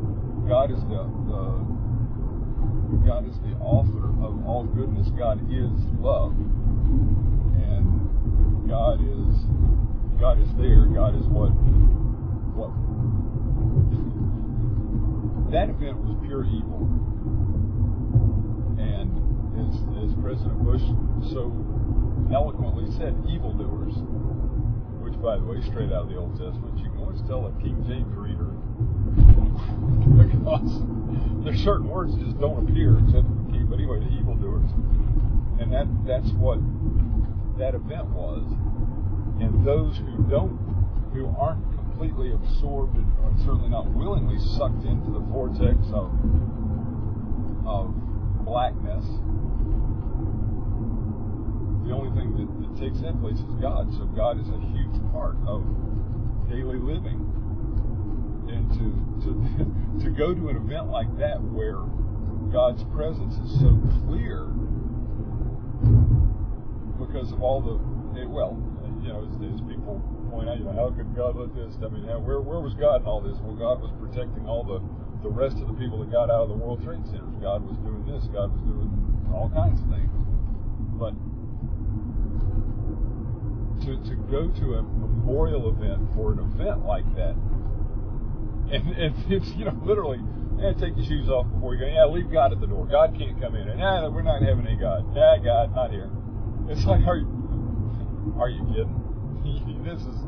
God 0.46 0.70
is 0.70 0.78
the 0.86 1.02
the 1.26 1.66
God 3.02 3.26
is 3.26 3.34
the 3.42 3.58
author 3.58 4.14
of 4.22 4.46
all 4.46 4.70
goodness. 4.70 5.10
God 5.18 5.42
is 5.50 5.74
love, 5.98 6.38
and 7.58 8.70
God 8.70 9.02
is 9.02 9.34
God 10.22 10.38
is 10.38 10.46
there. 10.54 10.86
God 10.86 11.18
is 11.18 11.26
what 11.26 11.50
what 12.54 12.70
that 15.50 15.68
event 15.74 15.98
was 15.98 16.14
pure 16.22 16.44
evil. 16.46 17.11
And 19.76 20.04
as, 20.04 20.14
President 20.20 20.58
Bush 20.62 20.82
so 21.32 21.52
eloquently 22.32 22.90
said, 22.96 23.16
evildoers, 23.28 23.94
which, 25.02 25.16
by 25.20 25.36
the 25.36 25.44
way, 25.44 25.60
straight 25.62 25.92
out 25.92 26.04
of 26.04 26.08
the 26.08 26.16
Old 26.16 26.36
Testament, 26.38 26.78
you 26.78 26.90
can 26.90 26.98
always 27.00 27.20
tell 27.28 27.46
a 27.46 27.52
King 27.62 27.80
James 27.86 28.12
reader 28.16 28.52
because 30.16 30.82
there's 31.44 31.60
certain 31.64 31.88
words 31.88 32.14
that 32.16 32.24
just 32.24 32.40
don't 32.40 32.68
appear 32.68 32.98
except 32.98 33.26
for 33.26 33.52
the. 33.52 33.64
But 33.68 33.78
anyway, 33.78 34.00
the 34.00 34.12
evildoers, 34.16 34.70
and 35.60 35.72
that 35.72 35.88
that's 36.06 36.30
what 36.36 36.60
that 37.58 37.74
event 37.74 38.08
was. 38.10 38.44
And 39.40 39.66
those 39.66 39.96
who 39.98 40.22
don't, 40.30 40.56
who 41.12 41.26
aren't 41.38 41.64
completely 41.74 42.32
absorbed 42.32 42.96
and 42.96 43.06
or 43.22 43.32
certainly 43.38 43.68
not 43.68 43.86
willingly 43.90 44.38
sucked 44.56 44.84
into 44.84 45.10
the 45.10 45.20
vortex 45.20 45.78
of 45.92 46.10
of 47.66 47.94
blackness, 48.44 49.04
the 51.92 51.98
only 52.00 52.16
thing 52.16 52.32
that, 52.40 52.48
that 52.48 52.72
takes 52.80 53.04
that 53.04 53.20
place 53.20 53.36
is 53.36 53.52
God. 53.60 53.92
So 54.00 54.08
God 54.16 54.40
is 54.40 54.48
a 54.48 54.56
huge 54.72 54.96
part 55.12 55.36
of 55.44 55.60
daily 56.48 56.80
living. 56.80 57.20
And 58.48 58.64
to 58.80 58.88
to 59.28 59.30
to 60.04 60.08
go 60.16 60.32
to 60.32 60.48
an 60.48 60.56
event 60.56 60.88
like 60.88 61.12
that 61.20 61.36
where 61.52 61.84
God's 62.48 62.80
presence 62.96 63.36
is 63.44 63.60
so 63.60 63.76
clear 64.08 64.48
because 66.96 67.28
of 67.28 67.44
all 67.44 67.60
the 67.60 67.76
eh, 68.16 68.24
well, 68.24 68.56
you 69.04 69.12
know, 69.12 69.28
as, 69.28 69.36
as 69.52 69.60
people 69.68 70.00
point 70.32 70.48
out, 70.48 70.56
you 70.56 70.64
know, 70.64 70.72
how 70.72 70.88
could 70.96 71.12
God 71.12 71.36
let 71.36 71.52
this? 71.52 71.76
I 71.84 71.92
mean, 71.92 72.08
how, 72.08 72.24
where 72.24 72.40
where 72.40 72.64
was 72.64 72.72
God 72.72 73.04
in 73.04 73.06
all 73.06 73.20
this? 73.20 73.36
Well, 73.44 73.52
God 73.52 73.84
was 73.84 73.92
protecting 74.00 74.48
all 74.48 74.64
the 74.64 74.80
the 75.20 75.28
rest 75.28 75.60
of 75.60 75.68
the 75.68 75.76
people 75.76 76.00
that 76.00 76.10
got 76.10 76.32
out 76.32 76.48
of 76.48 76.48
the 76.48 76.56
World 76.56 76.80
Trade 76.80 77.04
Centers. 77.12 77.36
God 77.36 77.60
was 77.68 77.76
doing 77.84 78.08
this. 78.08 78.24
God 78.32 78.48
was 78.48 78.64
doing 78.64 78.88
all 79.28 79.52
kinds 79.52 79.76
of 79.84 79.88
things. 79.92 80.08
But 80.96 81.14
to 83.84 83.96
to 84.08 84.14
go 84.30 84.48
to 84.48 84.74
a 84.74 84.82
memorial 84.82 85.68
event 85.68 86.00
for 86.14 86.32
an 86.32 86.38
event 86.38 86.84
like 86.86 87.06
that, 87.16 87.34
and, 88.72 88.88
and 88.96 89.14
it's 89.32 89.48
you 89.56 89.64
know 89.64 89.78
literally, 89.84 90.20
yeah, 90.58 90.72
take 90.72 90.96
your 90.96 91.06
shoes 91.06 91.28
off 91.28 91.46
before 91.52 91.74
you 91.74 91.80
go. 91.80 91.86
Yeah, 91.86 92.06
leave 92.06 92.30
God 92.30 92.52
at 92.52 92.60
the 92.60 92.66
door. 92.66 92.86
God 92.86 93.14
can't 93.18 93.40
come 93.40 93.56
in. 93.56 93.68
And 93.68 93.80
nah, 93.80 94.08
we're 94.08 94.22
not 94.22 94.42
having 94.42 94.66
any 94.66 94.76
God. 94.76 95.14
Nah, 95.14 95.38
God, 95.38 95.74
not 95.74 95.90
here. 95.90 96.10
It's 96.68 96.84
like, 96.86 97.04
are 97.06 97.16
you 97.16 97.28
are 98.38 98.48
you 98.48 98.64
kidding? 98.70 99.02
this 99.84 100.00
is 100.02 100.18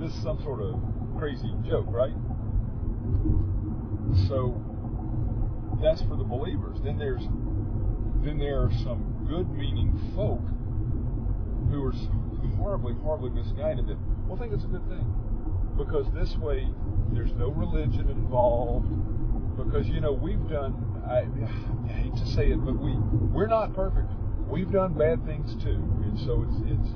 this 0.00 0.14
is 0.14 0.22
some 0.22 0.42
sort 0.42 0.60
of 0.60 0.80
crazy 1.18 1.52
joke, 1.68 1.86
right? 1.88 2.14
So 4.28 4.60
that's 5.82 6.02
for 6.02 6.16
the 6.16 6.24
believers. 6.24 6.78
Then 6.82 6.98
there's 6.98 7.22
then 8.24 8.38
there 8.38 8.62
are 8.62 8.70
some 8.82 9.26
good-meaning 9.28 10.12
folk 10.16 10.40
who 11.70 11.84
are 11.84 11.92
horribly, 12.56 12.94
horribly 12.94 13.30
misguided 13.30 13.86
that 13.88 13.98
I 14.32 14.36
think 14.36 14.52
it's 14.52 14.64
a 14.64 14.68
good 14.68 14.86
thing 14.88 15.04
because 15.76 16.06
this 16.14 16.36
way 16.36 16.68
there's 17.12 17.32
no 17.32 17.50
religion 17.50 18.08
involved. 18.08 18.88
Because 19.56 19.86
you 19.88 20.00
know 20.00 20.12
we've 20.12 20.48
done. 20.48 20.74
I, 21.06 21.28
I 21.88 21.92
hate 21.92 22.16
to 22.16 22.26
say 22.26 22.48
it, 22.50 22.64
but 22.64 22.78
we 22.78 22.94
we're 23.30 23.46
not 23.46 23.74
perfect. 23.74 24.10
We've 24.48 24.70
done 24.70 24.94
bad 24.94 25.24
things 25.24 25.54
too, 25.62 25.78
and 26.02 26.18
so 26.20 26.44
it's 26.48 26.58
it's 26.66 26.90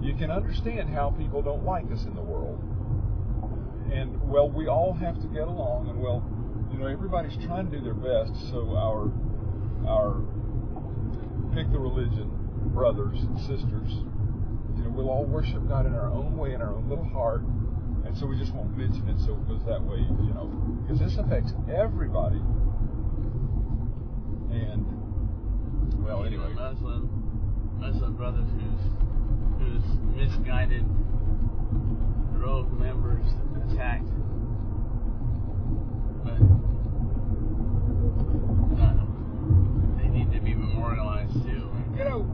you 0.00 0.14
can 0.14 0.30
understand 0.30 0.88
how 0.88 1.10
people 1.10 1.42
don't 1.42 1.64
like 1.64 1.90
us 1.92 2.04
in 2.04 2.14
the 2.14 2.22
world. 2.22 2.58
And 3.92 4.18
well, 4.30 4.48
we 4.48 4.66
all 4.66 4.94
have 4.94 5.20
to 5.20 5.26
get 5.28 5.46
along, 5.46 5.88
and 5.90 6.00
well, 6.00 6.24
you 6.72 6.78
know, 6.78 6.86
everybody's 6.86 7.36
trying 7.44 7.70
to 7.70 7.78
do 7.78 7.84
their 7.84 7.94
best. 7.94 8.32
So 8.50 8.76
our 8.76 9.12
our 9.86 10.22
pick 11.54 11.70
the 11.72 11.78
religion, 11.78 12.30
brothers 12.72 13.18
and 13.20 13.38
sisters, 13.40 13.92
know, 14.90 14.96
we'll 14.96 15.10
all 15.10 15.24
worship 15.24 15.66
God 15.68 15.86
in 15.86 15.94
our 15.94 16.10
own 16.10 16.36
way, 16.36 16.54
in 16.54 16.60
our 16.62 16.74
own 16.74 16.88
little 16.88 17.04
heart, 17.04 17.42
and 18.04 18.16
so 18.18 18.26
we 18.26 18.38
just 18.38 18.54
won't 18.54 18.76
mention 18.76 19.08
it. 19.08 19.18
So 19.24 19.32
it 19.34 19.48
goes 19.48 19.62
that 19.66 19.82
way, 19.82 19.98
you 19.98 20.32
know, 20.34 20.50
because 20.82 20.98
this 21.00 21.16
affects 21.18 21.52
everybody. 21.72 22.40
And 24.50 24.84
well, 26.04 26.26
Even 26.26 26.40
anyway, 26.40 26.54
Muslim 26.54 27.08
Muslim 27.78 28.14
brothers 28.16 28.48
whose 28.58 28.82
whose 29.60 29.84
misguided 30.16 30.84
rogue 32.32 32.72
members 32.72 33.26
attacked. 33.70 34.08
But 36.24 36.40
uh, 38.82 39.04
they 39.98 40.08
need 40.08 40.32
to 40.32 40.40
be 40.40 40.54
memorialized 40.54 41.32
too. 41.44 41.70
you 41.96 42.04
know. 42.04 42.26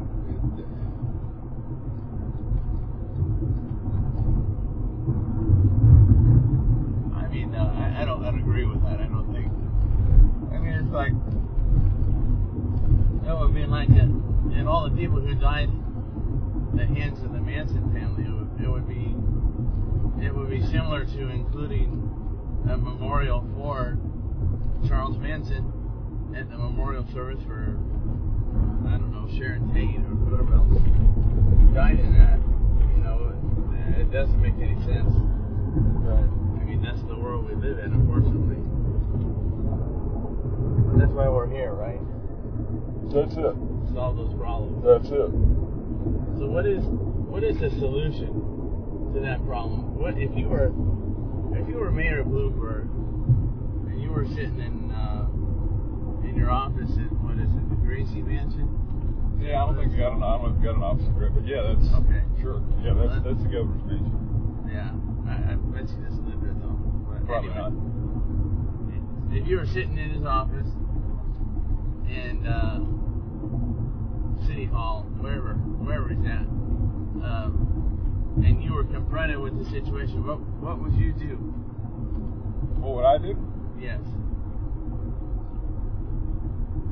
I 7.14 7.28
mean, 7.28 7.54
uh, 7.54 7.72
I, 7.74 8.02
I 8.02 8.04
don't 8.04 8.24
I 8.24 8.30
don't 8.30 8.45
agree 8.56 8.72
with 8.72 8.82
that. 8.84 9.00
I 9.00 9.04
don't 9.04 9.30
think. 9.34 9.52
I 10.50 10.58
mean, 10.58 10.72
it's 10.72 10.88
like 10.88 11.12
that 13.24 13.38
would 13.38 13.52
be 13.54 13.66
like 13.66 13.88
that, 13.88 14.08
and 14.08 14.66
all 14.66 14.88
the 14.88 14.96
people 14.96 15.20
who 15.20 15.34
died 15.34 15.68
the 16.72 16.86
hands 16.86 17.20
of 17.22 17.32
the 17.34 17.40
Manson 17.40 17.92
family. 17.92 18.24
It 18.24 18.32
would, 18.32 18.64
it 18.64 18.70
would 18.70 18.88
be 18.88 19.12
it 20.24 20.34
would 20.34 20.48
be 20.48 20.64
similar 20.72 21.04
to 21.04 21.28
including 21.28 22.08
a 22.70 22.78
memorial 22.78 23.46
for 23.54 23.98
Charles 24.88 25.18
Manson 25.18 26.32
at 26.34 26.48
the 26.48 26.56
memorial 26.56 27.04
service 27.12 27.42
for 27.44 27.76
I 28.88 28.96
don't 28.96 29.12
know 29.12 29.28
Sharon 29.36 29.68
Tate 29.74 30.00
or 30.00 30.16
whoever 30.32 30.54
else 30.54 30.80
died 31.74 32.00
in 32.00 32.16
that. 32.16 32.40
You 32.96 33.04
know, 33.04 33.36
it, 33.92 34.00
it 34.00 34.10
doesn't 34.10 34.40
make 34.40 34.54
any 34.54 34.80
sense. 34.86 35.12
But 36.08 36.45
mean, 36.66 36.82
that's 36.82 37.00
the 37.02 37.16
world 37.16 37.46
we 37.46 37.54
live 37.54 37.78
in, 37.78 37.92
unfortunately. 37.92 38.58
That's 40.98 41.12
why 41.12 41.28
we're 41.28 41.48
here, 41.48 41.72
right? 41.72 42.00
So 43.10 43.22
that's 43.22 43.36
it. 43.36 43.54
solve 43.94 44.16
those 44.16 44.34
problems. 44.34 44.82
That's 44.82 45.06
it. 45.06 45.30
So 46.40 46.46
what 46.50 46.66
is 46.66 46.82
what 47.30 47.44
is 47.44 47.58
the 47.60 47.70
solution 47.78 49.12
to 49.14 49.20
that 49.20 49.44
problem? 49.46 49.94
What 49.94 50.18
if 50.18 50.34
you 50.36 50.48
were 50.48 50.72
if 51.54 51.68
you 51.68 51.76
were 51.76 51.90
mayor 51.92 52.20
of 52.20 52.26
Bloomberg 52.28 52.88
and 53.92 54.02
you 54.02 54.10
were 54.10 54.26
sitting 54.26 54.58
in 54.58 54.90
uh, 54.90 55.28
in 56.26 56.34
your 56.36 56.50
office 56.50 56.90
in 56.96 57.08
what 57.22 57.38
is 57.38 57.48
it, 57.52 57.64
the 57.70 57.76
Gracie 57.76 58.22
Mansion? 58.22 58.66
Yeah, 59.38 59.62
I 59.62 59.66
don't 59.66 59.76
think 59.76 59.92
we 59.92 59.98
got 59.98 60.12
an 60.16 60.22
I 60.24 60.36
don't 60.36 60.42
know 60.42 60.50
if 60.50 60.56
we 60.58 60.64
got 60.64 60.76
an 60.76 60.82
office 60.82 61.08
grip, 61.14 61.32
but 61.36 61.46
yeah, 61.46 61.62
that's 61.62 61.86
Okay. 62.02 62.22
Sure. 62.42 62.58
Yeah, 62.82 62.94
that's 62.98 63.22
that's 63.22 63.42
the 63.44 63.52
governor's 63.52 63.84
mansion. 63.86 64.16
Yeah, 64.66 64.90
I, 65.30 65.52
I 65.52 65.54
bet 65.70 65.86
you 65.92 66.00
doesn't 66.02 66.26
live 66.26 66.40
there 66.42 66.56
though. 66.58 66.74
But 67.06 67.15
Probably 67.26 67.50
anyway, 67.50 67.70
not. 67.70 69.36
if 69.36 69.46
you 69.48 69.56
were 69.58 69.66
sitting 69.66 69.98
in 69.98 70.10
his 70.10 70.24
office 70.24 70.68
and 72.08 72.46
uh, 72.46 72.78
City 74.46 74.66
Hall, 74.66 75.06
wherever 75.18 75.54
wherever 75.54 76.08
he's 76.08 76.24
at, 76.24 76.46
um, 77.26 78.42
and 78.44 78.62
you 78.62 78.72
were 78.74 78.84
confronted 78.84 79.38
with 79.38 79.58
the 79.58 79.64
situation, 79.70 80.24
what 80.26 80.38
what 80.62 80.80
would 80.80 80.94
you 80.94 81.12
do? 81.12 81.36
What 82.80 82.94
would 82.96 83.04
I 83.04 83.18
do? 83.18 83.36
Yes. 83.80 84.00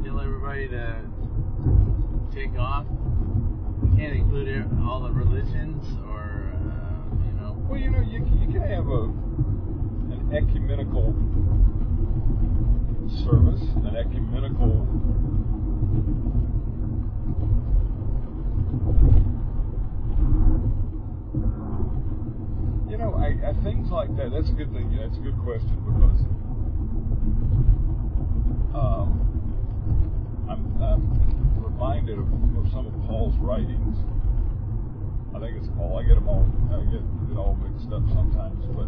Tell 0.04 0.20
everybody 0.20 0.68
to 0.68 0.96
take 2.34 2.58
off. 2.58 2.86
You 3.82 3.96
can't 3.96 4.16
include 4.16 4.68
all 4.82 5.02
the 5.02 5.10
religions 5.10 5.84
or, 6.08 6.52
uh, 6.66 7.24
you 7.24 7.32
know. 7.40 7.56
Well, 7.68 7.78
you 7.78 7.90
know, 7.90 8.00
you 8.00 8.24
you 8.40 8.52
can 8.52 8.62
have 8.62 8.86
a 8.88 9.12
ecumenical 10.34 11.14
service, 13.24 13.62
an 13.86 13.96
ecumenical 13.96 14.84
You 22.94 22.98
know, 22.98 23.14
I, 23.14 23.34
I 23.48 23.52
things 23.64 23.90
like 23.90 24.14
that. 24.16 24.30
That's 24.30 24.50
a 24.50 24.52
good 24.52 24.72
thing. 24.72 24.94
That's 24.94 25.16
a 25.16 25.20
good 25.20 25.38
question 25.42 25.74
because 25.82 26.20
um, 28.70 29.18
I'm, 30.48 30.62
I'm 30.82 31.64
reminded 31.64 32.18
of, 32.18 32.30
of 32.30 32.70
some 32.70 32.86
of 32.86 32.94
Paul's 33.06 33.34
writings. 33.38 33.98
I 35.34 35.40
think 35.40 35.56
it's 35.58 35.66
Paul. 35.74 35.98
I 35.98 36.06
get 36.06 36.14
them 36.14 36.28
all. 36.28 36.46
I 36.70 36.84
get 36.86 37.02
it 37.02 37.36
all 37.36 37.58
mixed 37.66 37.90
up 37.90 38.06
sometimes, 38.14 38.62
but 38.78 38.86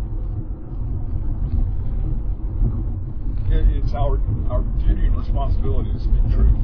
it, 3.50 3.66
it's 3.82 3.94
our 3.94 4.18
and 5.04 5.16
responsibility 5.16 5.92
to 5.92 6.00
speak 6.00 6.24
truth 6.32 6.56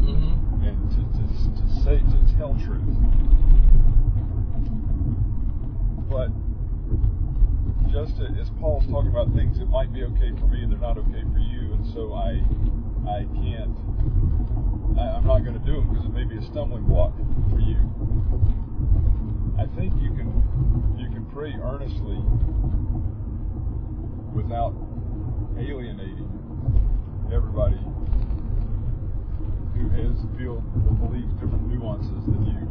Mm-hmm. 0.00 0.64
and 0.64 0.90
to, 0.90 1.00
to, 1.12 1.22
to 1.60 1.64
say 1.84 1.98
to 2.00 2.18
tell 2.38 2.54
truth. 2.64 2.88
But 6.08 6.30
just 7.92 8.18
as 8.40 8.48
Paul's 8.60 8.86
talking 8.88 9.10
about 9.10 9.32
things 9.34 9.58
that 9.58 9.68
might 9.68 9.92
be 9.92 10.02
okay 10.04 10.32
for 10.40 10.46
me 10.48 10.62
and 10.62 10.72
they're 10.72 10.78
not 10.80 10.96
okay 10.98 11.22
for 11.32 11.38
you, 11.38 11.74
and 11.74 11.86
so 11.92 12.14
I 12.14 12.40
I 13.06 13.26
can't. 13.44 13.76
I, 14.98 15.20
I'm 15.20 15.26
not 15.26 15.40
going 15.44 15.58
to 15.58 15.64
do 15.66 15.76
them 15.76 15.88
because 15.90 16.06
it 16.06 16.12
may 16.14 16.24
be 16.24 16.36
a 16.38 16.42
stumbling 16.42 16.84
block 16.84 17.12
for 17.50 17.60
you. 17.60 17.78
I 19.58 19.66
think 19.76 19.92
you 20.00 20.10
can 20.16 20.32
you 20.98 21.08
can 21.10 21.26
pray 21.32 21.52
earnestly 21.62 22.18
without 24.34 24.74
alienating 25.58 26.29
everybody 27.32 27.78
who 29.76 29.88
has 29.94 30.18
feel 30.36 30.58
or 30.58 30.94
believes 31.06 31.32
different 31.34 31.66
nuances 31.68 32.24
than 32.26 32.42
you. 32.46 32.64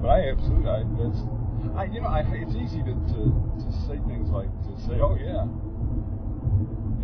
But 0.00 0.08
I 0.08 0.30
absolutely, 0.30 0.68
I, 0.68 0.82
that's, 0.96 1.20
I, 1.76 1.84
you 1.92 2.00
know, 2.00 2.08
I, 2.08 2.20
it's 2.32 2.56
easy 2.56 2.82
to, 2.84 2.94
to, 2.94 3.20
to 3.64 3.68
say 3.86 4.00
things 4.08 4.28
like, 4.30 4.48
to 4.68 4.72
say, 4.88 5.00
oh 5.00 5.16
yeah. 5.16 5.44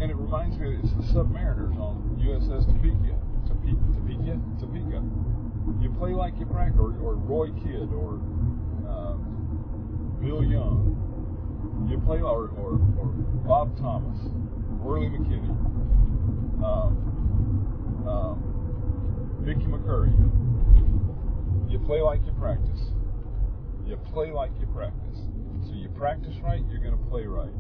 And 0.01 0.11
it 0.11 0.17
reminds 0.17 0.59
me, 0.59 0.77
it's 0.77 0.93
the 0.93 1.05
submariners 1.13 1.77
on 1.81 2.21
USS 2.21 2.69
Topeka, 2.69 3.17
Topeka, 3.49 3.81
Topeka, 3.97 4.35
Topeka. 4.61 5.01
You 5.81 5.89
play 5.99 6.13
like 6.13 6.39
you 6.39 6.47
practice, 6.47 6.81
or, 6.81 6.93
or 7.01 7.17
Roy 7.17 7.49
Kidd, 7.65 7.93
or 7.93 8.21
um, 8.89 10.19
Bill 10.21 10.45
Young. 10.45 10.93
You 11.91 11.99
play, 12.01 12.21
or, 12.21 12.49
or, 12.61 12.81
or 13.01 13.07
Bob 13.47 13.77
Thomas, 13.79 14.21
Worley 14.79 15.09
McKinney, 15.09 15.51
um, 16.63 18.05
um, 18.07 19.45
Mickey 19.45 19.67
McCurry. 19.67 20.15
You 21.71 21.79
play 21.81 22.01
like 22.01 22.25
you 22.25 22.33
practice. 22.33 22.81
You 23.87 23.97
play 24.13 24.31
like 24.31 24.51
you 24.61 24.67
practice. 24.67 25.19
So 25.67 25.75
you 25.75 25.89
practice 25.91 26.35
right, 26.43 26.63
you're 26.71 26.81
going 26.81 26.97
to 26.97 27.05
play 27.11 27.27
right. 27.27 27.53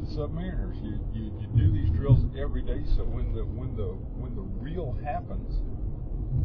The 0.00 0.06
Submariners, 0.14 0.76
you, 0.82 1.00
you, 1.14 1.32
you 1.40 1.46
do 1.56 1.72
these 1.72 1.90
drills 1.90 2.20
every 2.38 2.62
day, 2.62 2.82
so 2.96 3.04
when 3.04 3.32
the 3.32 3.44
when 3.44 3.74
the 3.74 3.96
when 4.18 4.34
the 4.34 4.42
real 4.42 4.92
happens, 5.02 5.62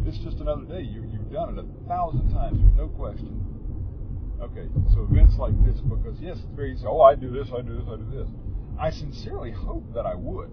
it's 0.07 0.17
just 0.23 0.37
another 0.37 0.63
day. 0.63 0.81
You, 0.81 1.03
you've 1.11 1.31
done 1.31 1.57
it 1.57 1.59
a 1.59 1.67
thousand 1.87 2.29
times. 2.31 2.57
There's 2.61 2.77
no 2.77 2.87
question. 2.87 3.45
Okay, 4.41 4.71
so 4.95 5.03
events 5.11 5.35
like 5.37 5.53
this, 5.65 5.75
because 5.83 6.15
yes, 6.21 6.37
it's 6.39 6.55
very 6.55 6.71
easy. 6.73 6.85
Oh, 6.87 7.01
I 7.01 7.15
do 7.15 7.29
this, 7.29 7.51
I 7.51 7.61
do 7.61 7.75
this, 7.75 7.87
I 7.91 7.97
do 7.97 8.07
this. 8.07 8.29
I 8.79 8.91
sincerely 8.91 9.51
hope 9.51 9.93
that 9.93 10.05
I 10.05 10.15
would. 10.15 10.49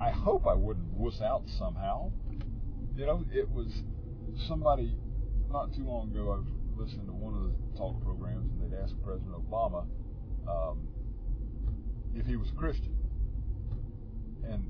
I 0.00 0.10
hope 0.10 0.46
I 0.46 0.54
wouldn't 0.54 0.92
wuss 0.94 1.20
out 1.20 1.42
somehow. 1.58 2.10
You 2.96 3.06
know, 3.06 3.24
it 3.30 3.48
was 3.50 3.68
somebody 4.48 4.96
not 5.50 5.74
too 5.74 5.84
long 5.84 6.10
ago. 6.10 6.32
I 6.32 6.36
was 6.36 6.46
listening 6.76 7.06
to 7.06 7.12
one 7.12 7.34
of 7.34 7.42
the 7.44 7.78
talk 7.78 8.02
programs, 8.02 8.50
and 8.52 8.72
they'd 8.72 8.76
asked 8.78 8.94
President 9.04 9.34
Obama 9.34 9.84
um, 10.48 10.88
if 12.16 12.26
he 12.26 12.36
was 12.36 12.48
a 12.48 12.54
Christian, 12.54 12.96
and 14.44 14.64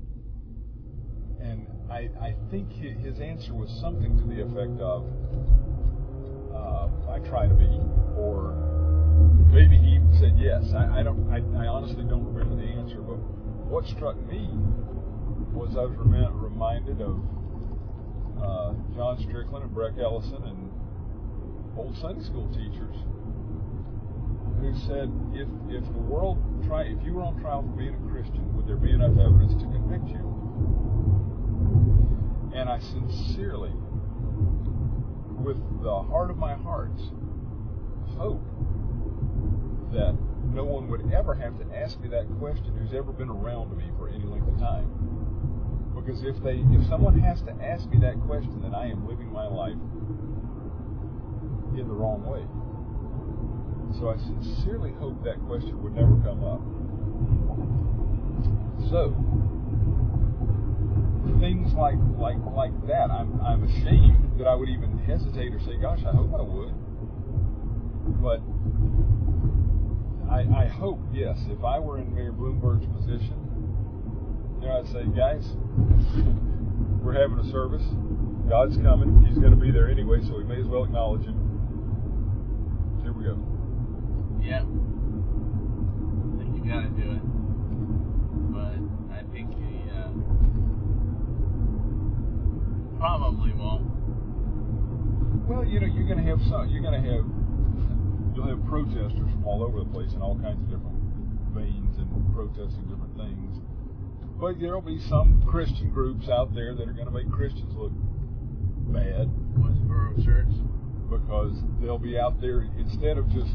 and 1.41 1.67
I, 1.89 2.09
I 2.21 2.35
think 2.51 2.71
his 2.71 3.19
answer 3.19 3.53
was 3.53 3.69
something 3.81 4.17
to 4.17 4.23
the 4.27 4.41
effect 4.41 4.79
of, 4.81 5.07
uh, 6.53 7.11
"I 7.11 7.19
try 7.19 7.47
to 7.47 7.53
be," 7.53 7.79
or 8.15 8.55
maybe 9.51 9.77
he 9.77 9.95
even 9.95 10.13
said 10.19 10.35
yes. 10.37 10.63
I, 10.73 10.99
I 10.99 11.03
don't. 11.03 11.29
I, 11.31 11.37
I 11.63 11.67
honestly 11.67 12.03
don't 12.03 12.25
remember 12.25 12.52
answer, 12.83 13.01
but 13.01 13.15
what 13.71 13.85
struck 13.87 14.19
me 14.27 14.49
was 15.55 15.77
I 15.77 15.87
was 15.87 15.95
remi- 15.95 16.27
reminded 16.33 16.99
of 16.99 17.23
uh, 18.43 18.73
John 18.95 19.17
Strickland 19.23 19.63
and 19.63 19.73
Breck 19.73 19.93
Ellison 19.99 20.43
and 20.43 20.69
old 21.77 21.95
Sunday 21.97 22.23
school 22.23 22.51
teachers 22.51 22.95
who 24.59 24.75
said, 24.87 25.07
if 25.33 25.47
if 25.69 25.85
the 25.93 26.03
world 26.11 26.37
try, 26.67 26.83
if 26.83 27.01
you 27.05 27.13
were 27.13 27.23
on 27.23 27.39
trial 27.39 27.61
for 27.63 27.75
being 27.77 27.95
a 27.95 28.11
Christian, 28.11 28.43
would 28.55 28.67
there 28.67 28.75
be 28.75 28.91
enough 28.91 29.15
evidence 29.17 29.53
to 29.63 29.67
convict 29.71 30.07
you? 30.09 30.23
And 32.53 32.69
I 32.69 32.79
sincerely, 32.79 33.71
with 35.39 35.57
the 35.81 36.03
heart 36.03 36.29
of 36.29 36.37
my 36.37 36.53
heart, 36.53 36.99
hope 38.17 38.43
that 39.91 40.15
no 40.53 40.63
one 40.63 40.87
would 40.89 41.11
ever 41.11 41.33
have 41.33 41.57
to 41.57 41.75
ask 41.75 41.99
me 41.99 42.07
that 42.09 42.27
question 42.39 42.77
who's 42.77 42.93
ever 42.93 43.11
been 43.11 43.29
around 43.29 43.75
me 43.75 43.89
for 43.97 44.09
any 44.09 44.25
length 44.25 44.47
of 44.47 44.59
time. 44.59 44.87
Because 45.95 46.23
if 46.23 46.41
they 46.43 46.61
if 46.69 46.87
someone 46.87 47.17
has 47.19 47.41
to 47.43 47.51
ask 47.63 47.89
me 47.89 47.97
that 47.99 48.19
question, 48.21 48.61
then 48.61 48.75
I 48.75 48.89
am 48.89 49.07
living 49.07 49.31
my 49.31 49.47
life 49.47 49.79
in 51.77 51.87
the 51.87 51.93
wrong 51.93 52.21
way. 52.25 52.45
So 53.99 54.09
I 54.09 54.17
sincerely 54.17 54.91
hope 54.93 55.23
that 55.23 55.41
question 55.47 55.81
would 55.81 55.93
never 55.95 56.17
come 56.21 56.43
up. 56.43 56.61
So 58.89 59.13
things 61.39 61.73
like 61.73 61.97
like 62.17 62.37
like 62.53 62.75
that, 62.87 63.09
I'm 63.09 63.41
I'm 63.41 63.63
ashamed 63.63 64.39
that 64.39 64.47
I 64.47 64.55
would 64.55 64.69
even 64.69 64.97
hesitate 64.99 65.53
or 65.53 65.59
say, 65.61 65.77
gosh, 65.77 65.99
I 66.05 66.11
hope 66.11 66.33
I 66.37 66.41
would. 66.41 66.73
But 68.21 68.41
I 70.33 70.65
I 70.65 70.65
hope, 70.65 70.99
yes, 71.13 71.37
if 71.47 71.63
I 71.63 71.77
were 71.77 71.99
in 71.99 72.13
Mayor 72.13 72.33
Bloomberg's 72.33 72.87
position, 72.97 73.37
you 74.59 74.67
know, 74.67 74.79
I'd 74.79 74.87
say, 74.87 75.05
guys, 75.15 75.45
we're 77.03 77.13
having 77.13 77.37
a 77.37 77.51
service. 77.51 77.85
God's 78.49 78.75
coming. 78.77 79.23
He's 79.25 79.37
going 79.37 79.51
to 79.51 79.57
be 79.57 79.69
there 79.69 79.89
anyway, 79.89 80.21
so 80.25 80.35
we 80.35 80.43
may 80.43 80.59
as 80.59 80.65
well 80.65 80.83
acknowledge 80.85 81.23
him. 81.23 81.37
Here 83.03 83.13
we 83.13 83.25
go. 83.25 83.37
Yep. 84.41 84.65
I 84.65 86.41
think 86.41 86.55
you 86.57 86.63
gotta 86.65 86.89
do 86.89 87.11
it. 87.13 87.23
But 88.51 88.81
I 89.13 89.21
think 89.31 89.53
he 89.53 89.85
uh, 89.93 90.09
probably 92.97 93.53
won't. 93.53 93.85
Well, 95.47 95.63
you 95.63 95.79
know, 95.79 95.87
you're 95.87 96.07
going 96.07 96.23
to 96.23 96.29
have 96.29 96.39
some. 96.49 96.69
You're 96.69 96.81
going 96.81 97.03
to 97.03 97.09
have 97.11 97.25
you'll 98.43 98.57
have 98.57 98.67
protesters 98.67 99.29
from 99.31 99.43
all 99.45 99.63
over 99.63 99.79
the 99.79 99.89
place 99.89 100.11
in 100.13 100.21
all 100.21 100.35
kinds 100.39 100.59
of 100.61 100.69
different 100.69 100.99
veins 101.55 101.97
and 101.97 102.07
protesting 102.33 102.83
different 102.89 103.15
things. 103.15 103.61
but 104.39 104.59
there'll 104.59 104.81
be 104.81 104.99
some 105.07 105.43
Christian 105.47 105.89
groups 105.91 106.27
out 106.27 106.53
there 106.53 106.75
that 106.75 106.89
are 106.89 106.93
going 106.93 107.05
to 107.05 107.11
make 107.13 107.29
Christians 107.31 107.73
look 107.75 107.91
bad. 108.91 109.29
Westboro 109.55 110.23
Church. 110.25 110.51
Because 111.09 111.55
they'll 111.79 111.99
be 111.99 112.17
out 112.17 112.41
there 112.41 112.67
instead 112.77 113.17
of 113.17 113.29
just 113.29 113.53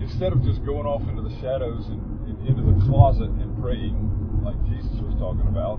instead 0.00 0.32
of 0.32 0.42
just 0.44 0.64
going 0.64 0.86
off 0.86 1.02
into 1.08 1.22
the 1.22 1.34
shadows 1.40 1.86
and, 1.88 2.00
and 2.28 2.48
into 2.48 2.62
the 2.62 2.86
closet 2.86 3.28
and 3.28 3.60
praying 3.60 3.98
like 4.44 4.56
Jesus 4.70 4.94
was 5.02 5.14
talking 5.18 5.46
about, 5.48 5.78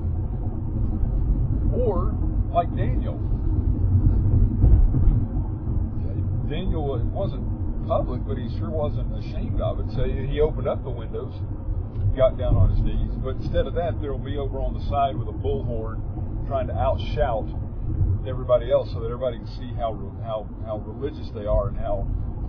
or 1.74 2.14
like 2.52 2.74
Daniel. 2.76 3.33
Daniel 6.54 6.86
wasn't 7.10 7.42
public, 7.88 8.22
but 8.28 8.38
he 8.38 8.46
sure 8.60 8.70
wasn't 8.70 9.10
ashamed 9.18 9.60
of 9.60 9.80
it. 9.80 9.90
So 9.98 10.06
he 10.06 10.40
opened 10.40 10.68
up 10.68 10.84
the 10.84 10.94
windows, 10.94 11.34
got 12.16 12.38
down 12.38 12.54
on 12.56 12.70
his 12.70 12.80
knees. 12.86 13.10
But 13.26 13.42
instead 13.42 13.66
of 13.66 13.74
that, 13.74 14.00
there'll 14.00 14.22
be 14.22 14.38
over 14.38 14.60
on 14.62 14.78
the 14.78 14.86
side 14.86 15.18
with 15.18 15.28
a 15.28 15.34
bullhorn 15.34 15.98
trying 16.46 16.68
to 16.68 16.74
outshout 16.74 17.50
everybody 18.30 18.72
else 18.72 18.88
so 18.94 19.00
that 19.02 19.10
everybody 19.10 19.38
can 19.38 19.48
see 19.58 19.74
how 19.74 19.98
how 20.22 20.48
how 20.64 20.78
religious 20.86 21.28
they 21.34 21.50
are 21.50 21.70
and 21.70 21.78
how 21.78 22.06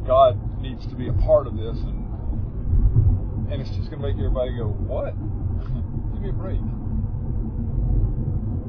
God 0.06 0.36
needs 0.60 0.86
to 0.88 0.94
be 0.94 1.08
a 1.08 1.16
part 1.24 1.46
of 1.46 1.56
this 1.56 1.78
and 1.80 2.04
and 3.50 3.60
it's 3.60 3.72
just 3.72 3.88
going 3.88 4.02
to 4.02 4.08
make 4.08 4.20
everybody 4.20 4.52
go, 4.52 4.68
"What? 4.68 5.16
Give 6.12 6.20
me 6.20 6.28
a 6.28 6.32
break." 6.36 6.60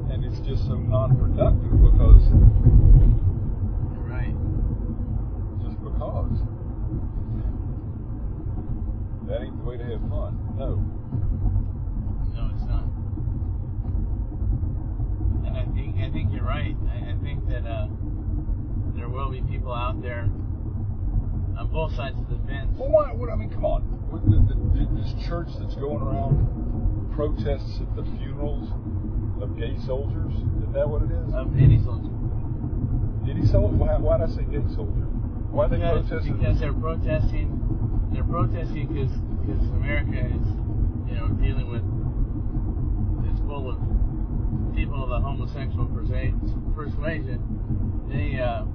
And 0.08 0.24
it's 0.24 0.40
just 0.48 0.64
so 0.64 0.80
non-productive 0.80 1.76
because 1.92 2.24
just 6.30 6.44
that 9.28 9.42
ain't 9.42 9.58
the 9.58 9.64
way 9.64 9.76
to 9.76 9.84
have 9.84 10.00
fun. 10.08 10.38
No. 10.56 10.78
No, 12.34 12.50
it's 12.54 12.64
not. 12.64 12.86
And 15.46 15.56
I 15.56 15.64
think 15.74 15.96
I 15.98 16.10
think 16.12 16.32
you're 16.32 16.44
right. 16.44 16.76
I, 16.90 17.10
I 17.10 17.16
think 17.22 17.48
that 17.48 17.66
uh, 17.66 17.88
there 18.94 19.08
will 19.08 19.30
be 19.30 19.42
people 19.42 19.72
out 19.72 20.00
there 20.00 20.30
on 21.58 21.70
both 21.72 21.92
sides 21.96 22.18
of 22.20 22.28
the 22.28 22.38
fence. 22.46 22.70
Well, 22.78 22.90
why? 22.90 23.12
What, 23.12 23.30
I 23.30 23.36
mean, 23.36 23.50
come 23.50 23.64
on. 23.64 23.82
What, 24.10 24.22
the, 24.24 24.38
the, 24.46 24.56
this 24.94 25.26
church 25.26 25.48
that's 25.58 25.74
going 25.74 26.02
around 26.02 27.10
protests 27.16 27.80
at 27.80 27.96
the 27.96 28.04
funerals 28.18 28.70
of 29.42 29.56
gay 29.58 29.74
soldiers. 29.86 30.34
Is 30.62 30.72
that 30.74 30.86
what 30.88 31.02
it 31.02 31.10
is? 31.10 31.34
Of 31.34 31.56
any 31.58 31.82
soldier. 31.82 32.12
Any 33.26 33.44
soldier? 33.46 33.74
Why, 33.74 33.96
why 33.98 34.18
did 34.18 34.30
I 34.30 34.36
say 34.36 34.44
gay 34.44 34.62
soldier? 34.76 35.05
Why 35.56 35.64
are 35.64 35.68
they 35.72 35.76
because, 35.80 36.04
protesting? 36.04 36.36
Because 36.36 36.60
they're 36.60 36.76
protesting. 36.76 37.48
They're 38.12 38.28
protesting 38.28 38.92
because 38.92 39.08
because 39.40 39.64
America 39.72 40.20
is 40.20 40.44
you 41.08 41.16
know 41.16 41.32
dealing 41.40 41.72
with 41.72 41.80
it's 43.24 43.40
full 43.48 43.72
of 43.72 43.80
people 44.76 45.00
of 45.00 45.08
the 45.08 45.20
homosexual 45.24 45.88
persuasion. 45.88 47.40
They 48.04 48.36
uh, 48.36 48.68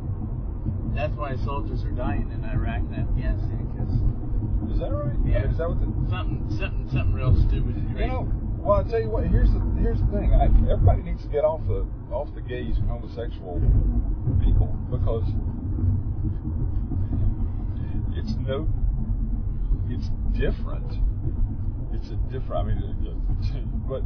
that's 0.97 1.13
why 1.13 1.37
soldiers 1.45 1.85
are 1.85 1.93
dying 1.93 2.33
in 2.33 2.41
Iraq 2.49 2.81
and 2.89 2.97
Afghanistan. 2.97 3.61
Cause, 3.77 4.73
is 4.73 4.79
that 4.81 4.89
right? 4.89 5.13
Yeah. 5.21 5.53
Is 5.53 5.61
that 5.61 5.69
what 5.69 5.85
the, 5.85 5.85
something 6.09 6.49
something 6.57 6.89
something 6.89 7.13
real 7.13 7.37
stupid 7.45 7.77
and 7.77 7.93
crazy? 7.93 8.09
You 8.09 8.25
know, 8.25 8.25
well, 8.57 8.81
I 8.81 8.89
tell 8.89 8.97
you 8.97 9.13
what. 9.13 9.29
Here's 9.29 9.53
the 9.53 9.61
here's 9.77 10.01
the 10.01 10.09
thing. 10.17 10.33
I, 10.33 10.49
everybody 10.65 11.05
needs 11.05 11.21
to 11.21 11.29
get 11.29 11.45
off 11.45 11.61
the 11.69 11.85
off 12.09 12.33
the 12.33 12.41
gays 12.41 12.73
and 12.81 12.89
homosexual 12.89 13.61
people 14.41 14.73
because 14.89 15.29
it's 18.21 18.35
no. 18.37 18.67
It's 19.89 20.09
different. 20.37 20.93
It's 21.93 22.09
a 22.09 22.15
different. 22.31 22.53
I 22.53 22.63
mean, 22.63 23.83
but 23.89 24.03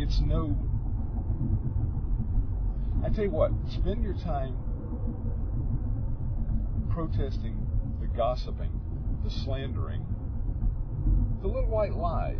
it's 0.00 0.20
no. 0.20 0.56
I 3.04 3.08
tell 3.12 3.24
you 3.24 3.30
what. 3.30 3.50
Spend 3.70 4.04
your 4.04 4.14
time 4.14 4.56
protesting 6.90 7.66
the 8.00 8.06
gossiping, 8.06 8.70
the 9.24 9.30
slandering, 9.30 10.04
the 11.40 11.48
little 11.48 11.70
white 11.70 11.94
lies, 11.94 12.36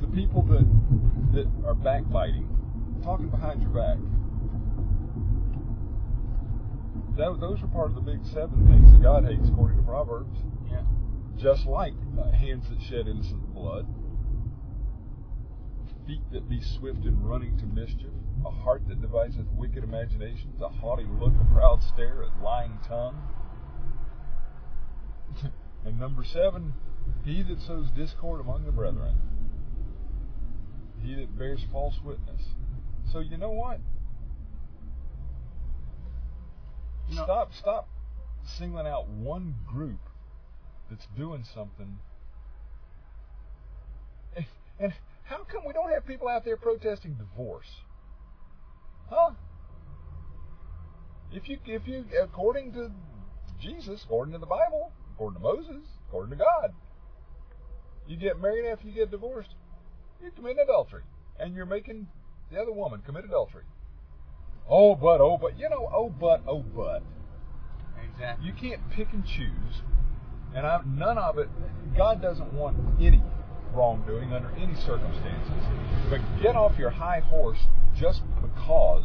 the 0.00 0.06
people 0.08 0.42
that 0.42 0.66
that 1.32 1.48
are 1.64 1.74
backbiting, 1.74 2.48
talking 3.02 3.28
behind 3.28 3.62
your 3.62 3.70
back. 3.70 3.96
That, 7.16 7.38
those 7.40 7.62
are 7.62 7.66
part 7.66 7.90
of 7.90 7.94
the 7.96 8.00
big 8.00 8.24
seven 8.32 8.66
things 8.66 8.92
that 8.92 9.02
God 9.02 9.24
hates, 9.24 9.48
according 9.48 9.78
to 9.78 9.82
Proverbs. 9.82 10.38
Yeah. 10.70 10.82
Just 11.36 11.66
like 11.66 11.94
uh, 12.18 12.30
hands 12.30 12.68
that 12.68 12.80
shed 12.82 13.08
innocent 13.08 13.54
blood, 13.54 13.86
feet 16.06 16.22
that 16.32 16.48
be 16.48 16.60
swift 16.60 17.04
in 17.04 17.22
running 17.22 17.56
to 17.58 17.66
mischief, 17.66 18.10
a 18.44 18.50
heart 18.50 18.82
that 18.88 19.00
deviseth 19.00 19.46
wicked 19.52 19.84
imaginations, 19.84 20.60
a 20.60 20.68
haughty 20.68 21.06
look, 21.20 21.32
a 21.40 21.54
proud 21.54 21.82
stare, 21.82 22.22
a 22.22 22.42
lying 22.42 22.78
tongue. 22.86 23.20
and 25.84 25.98
number 25.98 26.24
seven, 26.24 26.74
he 27.24 27.42
that 27.42 27.60
sows 27.60 27.90
discord 27.96 28.40
among 28.40 28.64
the 28.64 28.72
brethren, 28.72 29.14
he 31.02 31.14
that 31.14 31.38
bears 31.38 31.60
false 31.70 32.00
witness. 32.04 32.42
So 33.12 33.20
you 33.20 33.36
know 33.36 33.50
what? 33.50 33.80
No. 37.10 37.24
Stop, 37.24 37.52
stop 37.54 37.88
singling 38.58 38.86
out 38.86 39.08
one 39.08 39.54
group 39.66 40.00
that's 40.88 41.06
doing 41.16 41.44
something. 41.54 41.98
And, 44.36 44.46
and 44.78 44.92
how 45.24 45.38
come 45.44 45.62
we 45.66 45.72
don't 45.72 45.90
have 45.90 46.06
people 46.06 46.28
out 46.28 46.44
there 46.44 46.56
protesting 46.56 47.14
divorce? 47.14 47.70
Huh? 49.08 49.32
If 51.32 51.48
you, 51.48 51.58
if 51.66 51.86
you, 51.86 52.04
according 52.20 52.72
to 52.72 52.90
Jesus, 53.60 54.02
according 54.04 54.32
to 54.32 54.38
the 54.38 54.46
Bible, 54.46 54.92
according 55.14 55.40
to 55.40 55.42
Moses, 55.42 55.86
according 56.08 56.36
to 56.36 56.44
God, 56.44 56.74
you 58.08 58.16
get 58.16 58.40
married 58.40 58.66
after 58.66 58.88
you 58.88 58.94
get 58.94 59.10
divorced, 59.10 59.54
you 60.22 60.30
commit 60.32 60.56
adultery, 60.62 61.02
and 61.38 61.54
you're 61.54 61.66
making 61.66 62.08
the 62.50 62.60
other 62.60 62.72
woman 62.72 63.02
commit 63.04 63.24
adultery. 63.24 63.64
Oh, 64.68 64.94
but, 64.94 65.20
oh, 65.20 65.38
but, 65.40 65.58
you 65.58 65.68
know, 65.68 65.90
oh, 65.92 66.08
but, 66.08 66.42
oh, 66.46 66.60
but. 66.60 67.02
Exactly. 68.12 68.46
You 68.46 68.52
can't 68.52 68.90
pick 68.90 69.12
and 69.12 69.24
choose, 69.24 69.82
and 70.54 70.66
I, 70.66 70.80
none 70.86 71.18
of 71.18 71.38
it. 71.38 71.48
God 71.96 72.22
doesn't 72.22 72.52
want 72.52 72.76
any 73.00 73.22
wrongdoing 73.72 74.32
under 74.32 74.50
any 74.56 74.74
circumstances. 74.74 75.64
But 76.08 76.20
get 76.42 76.56
off 76.56 76.78
your 76.78 76.90
high 76.90 77.20
horse 77.20 77.58
just 77.96 78.22
because 78.40 79.04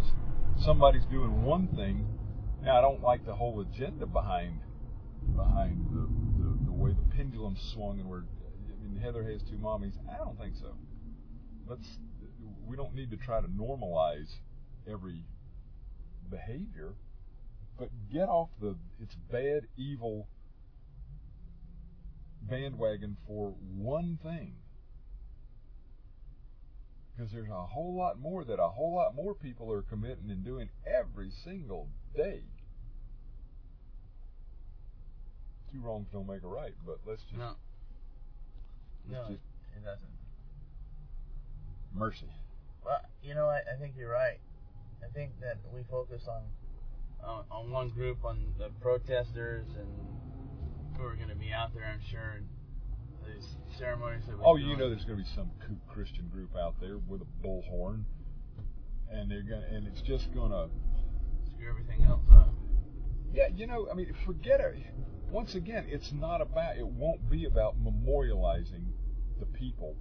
somebody's 0.64 1.06
doing 1.06 1.44
one 1.44 1.68
thing. 1.76 2.08
Now, 2.64 2.78
I 2.78 2.82
don't 2.82 3.02
like 3.02 3.26
the 3.26 3.36
whole 3.36 3.62
agenda 3.62 4.06
behind 4.06 4.60
behind 5.36 5.88
the, 5.92 6.08
the, 6.44 6.66
the 6.66 6.72
way 6.72 6.92
the 6.92 7.16
pendulum 7.16 7.56
swung 7.74 8.00
and 8.00 8.10
we're. 8.10 8.24
I 8.24 8.84
mean, 8.84 9.02
Heather 9.02 9.24
has 9.24 9.42
two 9.44 9.58
mommies. 9.58 9.94
I 10.12 10.18
don't 10.18 10.38
think 10.38 10.56
so. 10.56 10.76
Let's. 11.68 11.88
We 12.66 12.76
don't 12.76 12.96
need 12.96 13.12
to 13.12 13.18
try 13.18 13.42
to 13.42 13.48
normalize 13.48 14.30
every 14.92 15.24
behavior, 16.30 16.94
but 17.78 17.90
get 18.12 18.30
off 18.30 18.50
the 18.62 18.76
it's 19.02 19.16
bad, 19.32 19.68
evil 19.78 20.28
bandwagon 22.42 23.18
for 23.28 23.54
one 23.76 24.20
thing. 24.22 24.54
Because 27.16 27.32
there's 27.32 27.50
a 27.50 27.66
whole 27.66 27.96
lot 27.98 28.20
more 28.20 28.44
that 28.44 28.60
a 28.60 28.68
whole 28.70 28.94
lot 28.94 29.16
more 29.16 29.34
people 29.34 29.72
are 29.72 29.82
committing 29.82 30.30
and 30.30 30.44
doing 30.44 30.70
every 30.86 31.32
single 31.44 31.88
day. 32.16 32.44
Two 35.72 35.80
wrongs 35.80 36.08
don't 36.12 36.28
make 36.28 36.44
a 36.44 36.48
right, 36.48 36.74
but 36.86 37.00
let's 37.06 37.24
just. 37.24 37.38
No. 37.38 37.54
let's 39.10 39.30
No, 39.30 39.36
just 39.36 39.44
it 39.78 39.84
doesn't. 39.86 40.10
mercy. 41.94 42.28
Well, 42.84 43.00
you 43.24 43.34
know, 43.34 43.48
I, 43.48 43.60
I 43.74 43.80
think 43.80 43.96
you're 43.98 44.12
right. 44.12 44.40
I 45.04 45.12
think 45.14 45.32
that 45.42 45.58
we 45.74 45.82
focus 45.90 46.24
on 46.28 46.44
on, 47.24 47.44
on 47.50 47.72
one 47.72 47.90
group, 47.90 48.24
on 48.24 48.54
the 48.58 48.70
protesters 48.82 49.68
and 49.78 49.88
who 50.98 51.06
are 51.06 51.16
going 51.16 51.30
to 51.30 51.36
be 51.36 51.52
out 51.52 51.74
there. 51.74 51.86
I'm 51.86 52.02
sure 52.12 52.38
and 52.38 52.48
these 53.26 53.48
ceremonies 53.78 54.24
that. 54.28 54.38
we're 54.38 54.46
Oh, 54.46 54.56
you 54.56 54.78
know, 54.78 54.90
there's 54.90 55.04
going 55.04 55.18
to 55.18 55.24
be 55.24 55.30
some 55.36 55.52
Christian 55.88 56.28
group 56.28 56.56
out 56.56 56.76
there 56.80 56.98
with 56.98 57.22
a 57.22 57.48
bullhorn, 57.48 58.04
and 59.12 59.30
they're 59.30 59.44
going, 59.44 59.62
to 59.62 59.76
and 59.76 59.88
it's 59.88 60.02
just 60.02 60.34
going 60.34 60.52
to. 60.52 60.70
screw 61.54 61.70
everything 61.70 62.04
else 62.04 62.24
up. 62.32 62.54
Yeah, 63.34 63.48
you 63.54 63.68
know, 63.68 63.88
I 63.92 63.96
mean, 63.96 64.14
forget 64.26 64.60
it. 64.60 64.76
Once 65.30 65.56
again, 65.56 65.86
it's 65.90 66.12
not 66.14 66.42
about. 66.42 66.78
It 66.78 66.88
won't 66.88 67.30
be 67.30 67.46
about 67.46 67.76
memorializing 67.84 68.86
the 69.40 69.46
people 69.46 69.96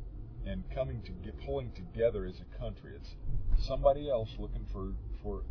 and 0.47 0.63
coming 0.75 1.03
to 1.03 1.13
get 1.25 1.39
pulling 1.45 1.73
together 1.73 2.27
as 2.27 2.41
a 2.41 2.59
country. 2.59 2.93
It's 2.97 3.67
somebody 3.67 4.09
else 4.11 4.29
looking 4.39 4.67
for 4.73 4.93
for. 5.23 5.43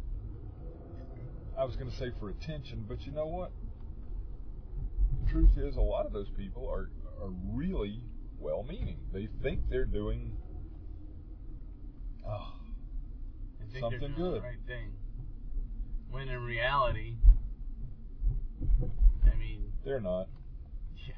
I 1.58 1.66
was 1.66 1.76
going 1.76 1.90
to 1.90 1.98
say 1.98 2.12
for 2.20 2.30
attention, 2.30 2.86
but 2.88 3.06
you 3.06 3.12
know 3.12 3.28
what? 3.28 3.52
The 5.26 5.32
truth 5.32 5.52
is, 5.58 5.76
a 5.76 5.82
lot 5.82 6.06
of 6.06 6.14
those 6.14 6.30
people 6.38 6.68
are 6.70 6.90
are 7.22 7.32
really 7.52 8.02
well-meaning. 8.40 8.98
They 9.14 9.28
think 9.42 9.62
they're 9.70 9.86
doing 9.86 10.36
oh, 12.28 12.54
They 13.60 13.66
think 13.72 13.82
Something 13.84 14.00
they're 14.00 14.10
doing 14.10 14.32
good. 14.32 14.42
the 14.42 14.46
right 14.48 14.66
thing. 14.68 14.94
When 16.10 16.28
in 16.30 16.44
reality, 16.44 17.16
I 19.32 19.36
mean, 19.36 19.72
they're 19.86 20.00
not. 20.02 20.28
yeah. 21.08 21.14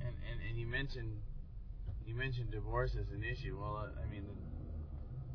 And, 0.00 0.14
and 0.30 0.40
and 0.50 0.58
you 0.58 0.66
mentioned 0.66 1.12
you 2.06 2.14
mentioned 2.14 2.50
divorce 2.50 2.92
as 3.00 3.10
an 3.10 3.24
issue. 3.24 3.58
Well, 3.60 3.76
uh, 3.76 4.00
I 4.00 4.08
mean, 4.10 4.22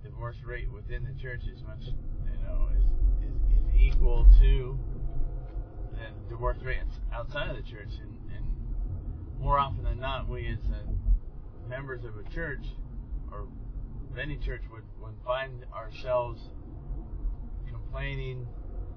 the 0.02 0.10
divorce 0.10 0.38
rate 0.46 0.72
within 0.72 1.04
the 1.04 1.22
church 1.22 1.42
is 1.54 1.62
much, 1.64 1.84
you 1.84 2.42
know, 2.44 2.70
is 2.78 2.86
is, 3.28 3.36
is 3.58 3.76
equal 3.76 4.26
to 4.40 4.80
the 5.92 6.30
divorce 6.30 6.58
rate 6.64 6.80
outside 7.14 7.50
of 7.50 7.58
the 7.58 7.70
church. 7.70 7.92
And, 8.02 8.18
and 8.36 8.46
more 9.40 9.60
often 9.60 9.84
than 9.84 10.00
not, 10.00 10.30
we 10.30 10.48
as 10.48 10.60
uh, 10.72 11.68
members 11.68 12.06
of 12.06 12.18
a 12.18 12.30
church 12.34 12.66
or 13.32 13.48
of 14.12 14.18
any 14.18 14.38
church 14.38 14.62
would, 14.72 14.84
would 15.02 15.16
find 15.26 15.66
ourselves 15.74 16.42
complaining, 17.70 18.48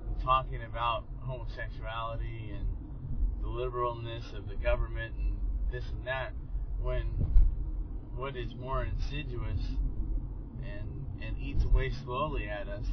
and 0.07 0.23
talking 0.23 0.63
about 0.63 1.05
homosexuality 1.21 2.53
and 2.57 2.69
the 3.43 3.49
liberalness 3.49 4.37
of 4.37 4.49
the 4.49 4.57
government 4.57 5.15
and 5.17 5.37
this 5.73 5.85
and 5.91 6.07
that, 6.07 6.33
when 6.81 7.07
what 8.17 8.37
is 8.37 8.55
more 8.55 8.85
insidious 8.85 9.61
and 10.63 11.07
and 11.23 11.39
eats 11.39 11.65
away 11.65 11.91
slowly 12.05 12.49
at 12.49 12.69
us 12.69 12.87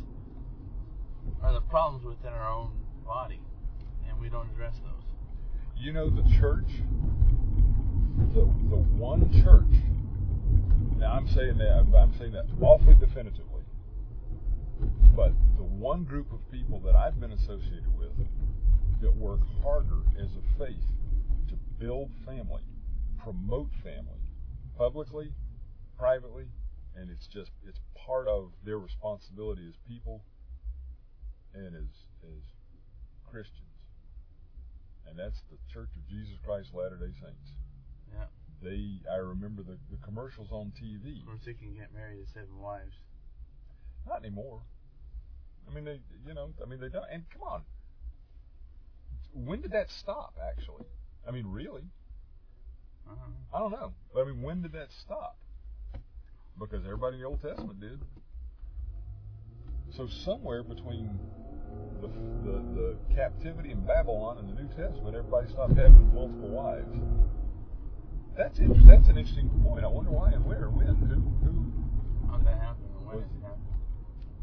are 1.43 1.53
the 1.53 1.61
problems 1.61 2.05
within 2.05 2.33
our 2.33 2.49
own 2.49 2.71
body, 3.05 3.41
and 4.07 4.19
we 4.19 4.29
don't 4.29 4.49
address 4.51 4.75
those. 4.83 5.03
You 5.77 5.93
know 5.93 6.09
the 6.09 6.23
church, 6.39 6.69
the 8.33 8.45
the 8.69 8.81
one 8.97 9.31
church. 9.43 9.81
Now 10.97 11.13
I'm 11.13 11.27
saying 11.27 11.57
that 11.57 11.85
I'm 11.95 12.13
saying 12.17 12.33
that 12.33 12.45
awfully 12.61 12.95
definitively. 12.95 13.63
But 15.15 15.33
the 15.57 15.63
one 15.63 16.03
group 16.03 16.31
of 16.31 16.39
people 16.51 16.79
that 16.81 16.95
I've 16.95 17.19
been 17.19 17.31
associated 17.31 17.97
with 17.97 18.13
that 19.01 19.15
work 19.15 19.41
harder 19.61 20.01
as 20.19 20.29
a 20.31 20.59
faith 20.59 20.85
to 21.49 21.55
build 21.79 22.11
family, 22.25 22.63
promote 23.21 23.69
family, 23.83 24.20
publicly, 24.81 25.31
privately, 25.95 26.45
and 26.95 27.11
it's 27.11 27.27
just 27.27 27.51
it's 27.67 27.79
part 27.93 28.27
of 28.27 28.51
their 28.65 28.79
responsibility 28.79 29.61
as 29.69 29.75
people 29.87 30.23
and 31.53 31.75
as 31.75 31.93
as 32.25 32.41
Christians. 33.29 33.77
And 35.07 35.19
that's 35.19 35.43
the 35.51 35.57
Church 35.71 35.89
of 35.95 36.09
Jesus 36.09 36.33
Christ 36.43 36.73
Latter 36.73 36.97
day 36.97 37.13
Saints. 37.21 37.53
Yeah. 38.11 38.25
They 38.63 39.05
I 39.11 39.17
remember 39.17 39.61
the, 39.61 39.77
the 39.91 40.01
commercials 40.03 40.47
on 40.51 40.73
TV. 40.73 41.21
Of 41.21 41.27
course, 41.27 41.45
they 41.45 41.53
can 41.53 41.75
get 41.75 41.93
married 41.93 42.25
to 42.25 42.33
seven 42.33 42.57
wives. 42.59 42.95
Not 44.07 44.25
anymore. 44.25 44.61
I 45.69 45.75
mean, 45.75 45.85
they, 45.85 45.99
you 46.25 46.33
know, 46.33 46.49
I 46.59 46.67
mean, 46.67 46.79
they 46.79 46.89
don't. 46.89 47.05
And 47.13 47.23
come 47.29 47.43
on, 47.43 47.61
when 49.31 49.61
did 49.61 49.73
that 49.73 49.91
stop? 49.91 50.33
Actually, 50.41 50.85
I 51.27 51.29
mean, 51.29 51.45
really. 51.45 51.83
I 53.53 53.59
don't 53.59 53.71
know. 53.71 53.93
But 54.13 54.21
I 54.21 54.25
mean, 54.25 54.41
when 54.41 54.61
did 54.61 54.73
that 54.73 54.87
stop? 55.01 55.37
Because 56.59 56.83
everybody 56.85 57.15
in 57.15 57.21
the 57.21 57.27
Old 57.27 57.41
Testament 57.41 57.79
did. 57.79 57.99
So 59.95 60.07
somewhere 60.23 60.63
between 60.63 61.19
the, 62.01 62.07
the 62.07 62.57
the 62.75 63.15
captivity 63.15 63.71
in 63.71 63.85
Babylon 63.85 64.37
and 64.37 64.49
the 64.49 64.61
New 64.61 64.67
Testament, 64.69 65.15
everybody 65.15 65.49
stopped 65.49 65.75
having 65.75 66.13
multiple 66.13 66.49
wives. 66.49 66.95
That's 68.37 68.59
inter- 68.59 68.81
that's 68.85 69.09
an 69.09 69.17
interesting 69.17 69.49
point. 69.63 69.83
I 69.83 69.87
wonder 69.87 70.11
why 70.11 70.31
and 70.31 70.45
where, 70.45 70.69
when, 70.69 70.87
who, 70.87 71.05
who. 71.45 72.31
How 72.31 72.37
did 72.37 72.47
that 72.47 72.61
happen? 72.61 72.83
and 72.97 73.07
When 73.07 73.17
did 73.17 73.25
it 73.25 73.43
happen? 73.43 73.61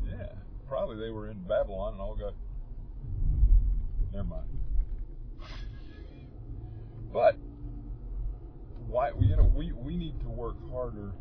Yeah, 0.07 0.33
probably 0.69 0.97
they 0.97 1.11
were 1.11 1.31
in 1.31 1.39
Babylon 1.45 1.95
and 1.95 2.03
all 2.03 2.15
got. 2.15 2.35
Never 4.13 4.25
mind. 4.25 4.49
But 7.13 7.37
why? 8.89 9.11
You 9.21 9.37
know, 9.37 9.53
we 9.55 9.73
we 9.73 9.97
need 9.97 10.21
to 10.21 10.29
work 10.29 10.57
harder 10.71 11.13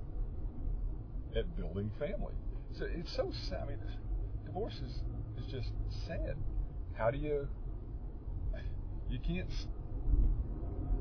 at 1.36 1.56
building 1.56 1.92
family. 2.00 2.34
So 2.78 2.86
it's 2.90 3.16
so 3.16 3.32
sad. 3.50 3.64
I 3.64 3.68
mean, 3.68 3.78
divorce 4.46 4.76
is 4.76 5.04
is 5.38 5.52
just 5.52 5.70
sad. 6.08 6.36
How 6.98 7.12
do 7.12 7.18
you? 7.18 7.48
You 9.10 9.20
can't. 9.20 9.50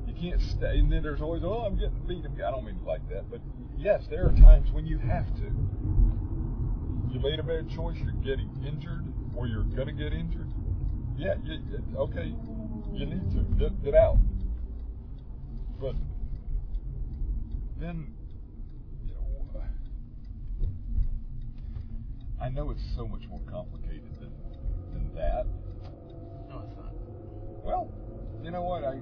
You 0.07 0.13
can't 0.13 0.41
stay. 0.41 0.79
And 0.79 0.91
then 0.91 1.03
there's 1.03 1.21
always, 1.21 1.43
oh, 1.43 1.65
I'm 1.65 1.77
getting 1.77 1.99
beat. 2.07 2.23
I 2.25 2.51
don't 2.51 2.65
mean 2.65 2.79
like 2.85 3.07
that, 3.09 3.29
but 3.29 3.41
yes, 3.77 4.03
there 4.09 4.25
are 4.25 4.31
times 4.31 4.71
when 4.71 4.85
you 4.85 4.97
have 4.99 5.27
to 5.35 5.51
you 7.11 7.19
made 7.19 7.39
a 7.39 7.43
bad 7.43 7.69
choice, 7.69 7.97
you're 8.03 8.13
getting 8.23 8.49
injured, 8.65 9.05
or 9.35 9.47
you're 9.47 9.63
gonna 9.63 9.91
get 9.91 10.13
injured, 10.13 10.51
yeah, 11.17 11.35
you, 11.43 11.59
okay, 11.97 12.33
you 12.93 13.05
need 13.05 13.31
to 13.31 13.39
get 13.57 13.83
get 13.83 13.95
out. 13.95 14.17
But 15.79 15.95
then, 17.79 18.13
you 19.05 19.13
know, 19.13 19.59
uh, 19.59 20.63
I 22.43 22.49
know 22.49 22.71
it's 22.71 22.83
so 22.95 23.07
much 23.07 23.23
more 23.29 23.41
complicated 23.49 24.09
than 24.19 24.31
than 24.93 25.13
that. 25.15 25.45
No, 26.49 26.63
it's 26.65 26.75
not. 26.77 26.93
Well, 27.63 27.91
you 28.43 28.51
know 28.51 28.63
what? 28.63 28.83
I, 28.83 28.99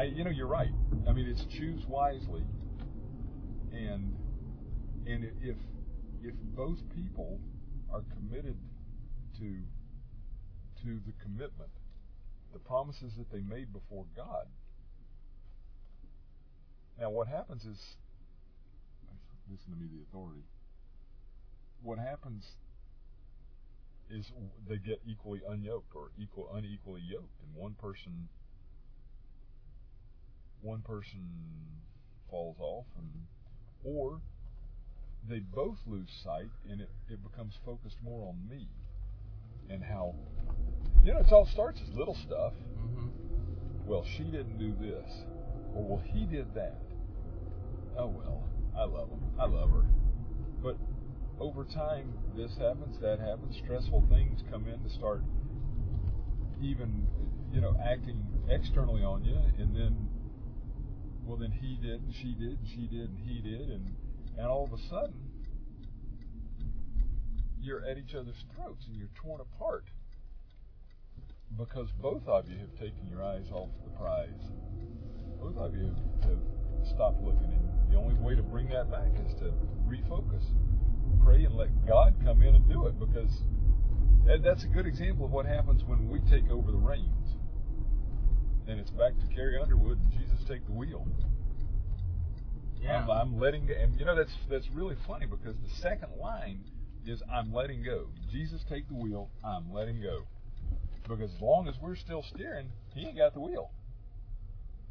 I, 0.00 0.04
you 0.04 0.24
know, 0.24 0.30
you're 0.30 0.46
right. 0.46 0.72
I 1.08 1.12
mean, 1.12 1.26
it's 1.26 1.44
choose 1.56 1.84
wisely, 1.88 2.44
and 3.72 4.14
and 5.06 5.24
if 5.42 5.56
if 6.22 6.34
both 6.54 6.78
people 6.94 7.40
are 7.92 8.02
committed 8.14 8.56
to 9.38 9.62
to 10.82 11.00
the 11.06 11.12
commitment, 11.22 11.70
the 12.52 12.58
promises 12.58 13.12
that 13.18 13.30
they 13.32 13.42
made 13.42 13.72
before 13.72 14.06
God. 14.16 14.46
Now, 16.98 17.10
what 17.10 17.28
happens 17.28 17.64
is, 17.64 17.78
listen 19.50 19.72
to 19.72 19.78
me, 19.78 19.86
the 19.86 20.02
authority. 20.08 20.44
What 21.82 21.98
happens 21.98 22.44
is 24.10 24.32
they 24.68 24.76
get 24.76 25.00
equally 25.06 25.40
unyoked 25.48 25.94
or 25.94 26.10
equal 26.18 26.50
unequally 26.54 27.02
yoked, 27.08 27.40
and 27.42 27.54
one 27.54 27.74
person 27.74 28.28
one 30.62 30.82
person 30.82 31.26
falls 32.28 32.56
off, 32.60 32.84
and 32.98 33.08
or 33.84 34.20
they 35.28 35.38
both 35.38 35.78
lose 35.86 36.10
sight, 36.22 36.50
and 36.68 36.80
it, 36.80 36.90
it 37.08 37.22
becomes 37.22 37.54
focused 37.64 37.96
more 38.02 38.28
on 38.28 38.36
me 38.48 38.68
and 39.70 39.82
how 39.84 40.14
you 41.04 41.12
know 41.12 41.20
it 41.20 41.32
all 41.32 41.46
starts 41.46 41.80
as 41.88 41.96
little 41.96 42.16
stuff. 42.26 42.52
Mm-hmm. 42.78 43.08
Well, 43.86 44.04
she 44.16 44.24
didn't 44.24 44.58
do 44.58 44.74
this, 44.80 45.10
well, 45.74 46.02
he 46.12 46.24
did 46.24 46.54
that. 46.54 46.80
Oh 47.98 48.06
well, 48.06 48.44
I 48.76 48.84
love 48.84 49.08
him. 49.10 49.20
I 49.38 49.46
love 49.46 49.70
her, 49.70 49.84
but 50.62 50.76
over 51.38 51.64
time, 51.64 52.12
this 52.36 52.52
happens, 52.58 52.98
that 53.00 53.18
happens. 53.18 53.56
Stressful 53.64 54.06
things 54.10 54.42
come 54.50 54.66
in 54.68 54.82
to 54.82 54.90
start 54.90 55.22
even, 56.62 57.06
you 57.52 57.60
know, 57.60 57.74
acting 57.82 58.22
externally 58.48 59.02
on 59.02 59.24
you, 59.24 59.38
and 59.58 59.74
then, 59.74 60.08
well, 61.24 61.36
then 61.38 61.50
he 61.50 61.78
did, 61.80 62.02
and 62.02 62.14
she 62.14 62.34
did, 62.34 62.58
and 62.58 62.68
she 62.68 62.86
did, 62.86 63.08
and 63.08 63.18
he 63.18 63.40
did, 63.40 63.70
and 63.70 63.94
and 64.36 64.46
all 64.46 64.64
of 64.64 64.72
a 64.72 64.82
sudden, 64.88 65.14
you're 67.60 67.84
at 67.84 67.98
each 67.98 68.14
other's 68.14 68.44
throats 68.54 68.86
and 68.86 68.96
you're 68.96 69.10
torn 69.22 69.40
apart 69.40 69.84
because 71.58 71.88
both 72.00 72.26
of 72.26 72.48
you 72.48 72.56
have 72.58 72.72
taken 72.78 73.06
your 73.08 73.22
eyes 73.22 73.50
off 73.52 73.68
the 73.84 73.90
prize. 73.98 74.50
Both 75.40 75.56
of 75.56 75.74
you 75.74 75.94
have, 76.22 76.38
stopped 76.94 77.22
looking, 77.22 77.52
and 77.52 77.92
the 77.92 77.96
only 77.98 78.14
way 78.14 78.34
to 78.34 78.42
bring 78.42 78.68
that 78.70 78.90
back 78.90 79.08
is 79.26 79.34
to 79.40 79.52
refocus 79.86 80.44
pray 81.24 81.44
and 81.44 81.54
let 81.54 81.68
God 81.86 82.14
come 82.24 82.42
in 82.42 82.54
and 82.54 82.68
do 82.68 82.86
it 82.86 82.98
because 82.98 83.30
that, 84.26 84.42
that's 84.42 84.64
a 84.64 84.68
good 84.68 84.86
example 84.86 85.26
of 85.26 85.32
what 85.32 85.46
happens 85.46 85.82
when 85.84 86.08
we 86.08 86.20
take 86.30 86.50
over 86.50 86.70
the 86.70 86.78
reins. 86.78 87.36
And 88.68 88.78
it's 88.78 88.90
back 88.90 89.12
to 89.18 89.34
Carrie 89.34 89.58
Underwood 89.60 89.98
and 89.98 90.12
Jesus 90.12 90.44
take 90.48 90.64
the 90.66 90.72
wheel. 90.72 91.06
Yeah. 92.80 92.98
I'm, 93.02 93.10
I'm 93.10 93.40
letting 93.40 93.66
go. 93.66 93.74
And 93.74 93.98
you 93.98 94.06
know, 94.06 94.16
that's, 94.16 94.32
that's 94.48 94.68
really 94.72 94.96
funny 95.06 95.26
because 95.26 95.56
the 95.56 95.80
second 95.80 96.10
line 96.20 96.64
is 97.06 97.22
I'm 97.32 97.52
letting 97.52 97.82
go. 97.82 98.08
Jesus 98.30 98.62
take 98.68 98.88
the 98.88 98.94
wheel, 98.94 99.30
I'm 99.44 99.72
letting 99.72 100.00
go. 100.00 100.26
Because 101.02 101.32
as 101.34 101.40
long 101.40 101.66
as 101.66 101.74
we're 101.80 101.96
still 101.96 102.22
steering, 102.22 102.68
he 102.94 103.06
ain't 103.06 103.16
got 103.16 103.34
the 103.34 103.40
wheel. 103.40 103.70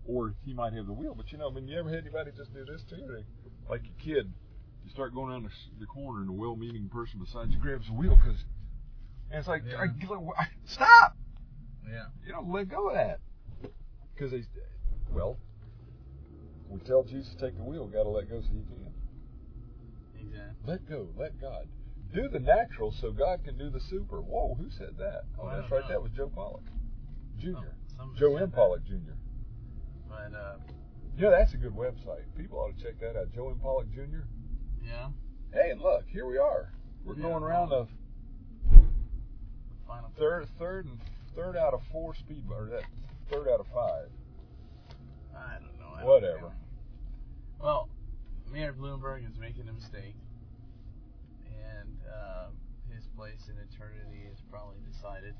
Or 0.06 0.34
he 0.44 0.54
might 0.54 0.74
have 0.74 0.88
the 0.88 0.94
wheel, 0.94 1.14
but 1.16 1.32
you 1.32 1.38
know, 1.38 1.50
I 1.50 1.54
mean, 1.54 1.68
you 1.68 1.78
ever 1.78 1.90
had 1.90 2.00
anybody 2.00 2.32
just 2.36 2.54
do 2.54 2.66
this 2.66 2.84
to 2.90 2.96
you? 2.96 3.08
They, 3.08 3.26
like 3.70 3.82
a 3.86 4.04
kid, 4.04 4.32
you 4.84 4.90
start 4.90 5.14
going 5.14 5.32
around 5.32 5.44
the, 5.44 5.52
the 5.80 5.86
corner 5.86 6.22
and 6.22 6.30
a 6.30 6.34
well-meaning 6.34 6.90
person 6.90 7.20
beside 7.20 7.52
you 7.52 7.60
grabs 7.60 7.86
the 7.88 7.94
wheel 7.94 8.16
because, 8.16 8.44
and 9.30 9.40
it's 9.40 9.48
like, 9.48 9.64
Yeah. 9.70 9.82
"I- 9.82 10.48
stop! 10.66 11.16
Yeah. 11.88 12.06
You 12.26 12.34
know, 12.34 12.42
let 12.48 12.70
go 12.70 12.90
of 12.90 12.96
that. 12.96 13.20
Because 14.16 14.32
they, 14.32 14.44
well, 15.14 15.38
we 16.70 16.80
tell 16.82 17.04
Jesus 17.04 17.34
to 17.36 17.40
take 17.46 17.58
the 17.58 17.64
wheel, 17.64 17.86
got 17.88 18.04
to 18.04 18.10
let 18.10 18.30
go 18.30 18.42
so 18.42 18.48
he 18.48 18.64
can. 18.64 18.92
Exactly. 20.20 20.56
Let 20.66 20.90
go, 20.90 21.08
let 21.18 21.40
God. 21.40 21.68
Do 22.14 22.28
the 22.28 22.40
natural 22.40 22.92
so 22.92 23.12
God 23.12 23.44
can 23.44 23.58
do 23.58 23.70
the 23.70 23.80
super. 23.80 24.20
Whoa, 24.22 24.56
who 24.56 24.70
said 24.72 24.98
that? 24.98 25.22
Oh, 25.40 25.46
I 25.48 25.58
that's 25.60 25.72
right. 25.72 25.82
know. 25.84 25.88
That 25.90 26.02
was 26.02 26.12
Joe 26.12 26.32
Pollock, 26.34 26.64
Jr. 27.38 27.50
Oh, 28.00 28.10
Joe 28.18 28.38
M. 28.38 28.50
Pollock 28.52 28.84
Jr. 28.86 29.14
But 30.32 30.38
uh, 30.38 30.56
Yeah, 31.18 31.30
that's 31.32 31.54
a 31.54 31.58
good 31.58 31.76
website. 31.76 32.24
People 32.38 32.60
ought 32.60 32.78
to 32.78 32.84
check 32.84 33.00
that 33.02 33.16
out. 33.18 33.32
Joe 33.34 33.50
M. 33.50 33.60
Pollock 33.60 33.90
Jr. 33.94 34.24
yeah, 34.84 35.10
Hey, 35.54 35.74
look, 35.80 36.06
here 36.08 36.26
we 36.26 36.38
are. 36.38 36.72
We're 37.04 37.16
Yeah. 37.16 37.24
going 37.24 37.44
around 37.44 37.70
the 37.70 37.88
final 39.88 40.10
third, 40.18 40.48
third, 40.60 40.86
and 40.86 41.00
third 41.36 41.56
out 41.58 41.74
of 41.74 41.82
four 41.92 42.14
speed, 42.14 42.44
or 42.52 42.66
that 42.66 42.84
third 43.30 43.48
out 43.48 43.60
of 43.60 43.68
five. 43.68 44.10
I 45.36 45.56
don't 45.60 45.80
know. 45.80 45.94
I 45.96 46.00
don't 46.02 46.08
Whatever. 46.08 46.42
know. 46.42 46.54
Well, 47.60 47.90
Mayor 48.52 48.74
Bloomberg 48.74 49.28
is 49.30 49.38
making 49.38 49.68
a 49.68 49.74
mistake, 49.74 50.16
and 51.80 51.98
uh, 52.14 52.48
his 52.94 53.08
place 53.18 53.50
in 53.50 53.58
eternity 53.58 54.28
is 54.32 54.40
probably 54.52 54.78
decided, 54.92 55.34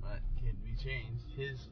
but 0.00 0.20
can 0.36 0.56
be 0.56 0.74
changed. 0.82 1.24
His 1.36 1.68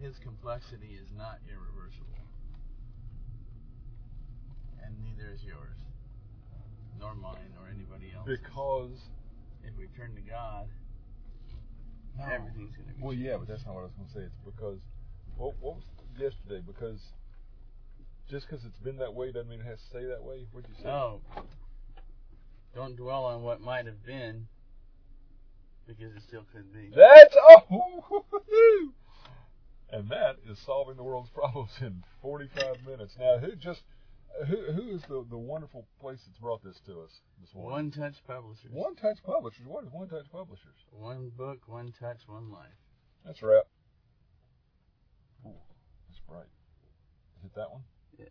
his 0.00 0.18
complexity 0.22 0.98
is 1.00 1.08
not 1.16 1.38
irreversible, 1.48 2.18
and 4.84 4.94
neither 5.02 5.30
is 5.32 5.42
yours, 5.44 5.78
nor 6.98 7.14
mine, 7.14 7.54
or 7.60 7.68
anybody 7.68 8.12
else. 8.14 8.26
Because 8.26 8.98
if 9.64 9.76
we 9.78 9.86
turn 9.96 10.14
to 10.14 10.20
God, 10.22 10.68
No. 12.18 12.24
everything's 12.26 12.76
going 12.76 12.88
to 12.88 12.94
be. 12.94 13.02
Well, 13.02 13.14
yeah, 13.14 13.36
but 13.36 13.48
that's 13.48 13.64
not 13.64 13.74
what 13.74 13.80
I 13.82 13.84
was 13.84 13.94
going 13.96 14.08
to 14.08 14.14
say. 14.14 14.20
It's 14.20 14.38
because 14.44 14.80
what, 15.36 15.54
what 15.60 15.74
was 15.76 15.84
yesterday? 16.18 16.62
Because 16.66 17.00
just 18.28 18.48
because 18.48 18.64
it's 18.64 18.78
been 18.78 18.98
that 18.98 19.14
way 19.14 19.32
doesn't 19.32 19.48
mean 19.48 19.60
it 19.60 19.66
has 19.66 19.80
to 19.80 19.86
stay 19.86 20.04
that 20.06 20.22
way. 20.22 20.46
What'd 20.52 20.68
you 20.70 20.76
say? 20.76 20.88
No. 20.88 21.20
Don't 22.74 22.96
dwell 22.96 23.24
on 23.26 23.42
what 23.42 23.60
might 23.60 23.86
have 23.86 24.04
been, 24.04 24.48
because 25.86 26.12
it 26.16 26.22
still 26.26 26.44
could 26.52 26.72
be. 26.72 26.90
That's 26.94 27.36
oh, 27.70 28.24
and 29.94 30.08
that 30.08 30.36
is 30.50 30.58
solving 30.58 30.96
the 30.96 31.04
world's 31.04 31.30
problems 31.34 31.70
in 31.80 32.02
45 32.20 32.84
minutes. 32.86 33.14
Now, 33.18 33.38
who 33.38 33.54
just 33.54 33.82
who 34.48 34.72
who 34.72 34.90
is 34.90 35.02
the 35.02 35.24
the 35.30 35.38
wonderful 35.38 35.86
place 36.00 36.18
that's 36.26 36.38
brought 36.38 36.62
this 36.64 36.80
to 36.86 37.02
us 37.02 37.20
this 37.40 37.54
morning? 37.54 37.70
One 37.70 37.90
Touch 37.92 38.16
Publishers. 38.26 38.70
One 38.72 38.96
Touch 38.96 39.18
Publishers. 39.24 39.66
What 39.66 39.84
is 39.84 39.90
One 39.92 40.08
Touch 40.08 40.26
Publishers? 40.32 40.74
One 40.90 41.30
book, 41.36 41.58
one 41.66 41.92
touch, 41.98 42.18
one 42.26 42.50
life. 42.50 42.74
That's 43.24 43.42
right. 43.42 43.62
Ooh, 45.46 45.54
that's 46.08 46.20
bright. 46.28 46.50
Hit 47.42 47.54
that 47.54 47.70
one. 47.70 47.82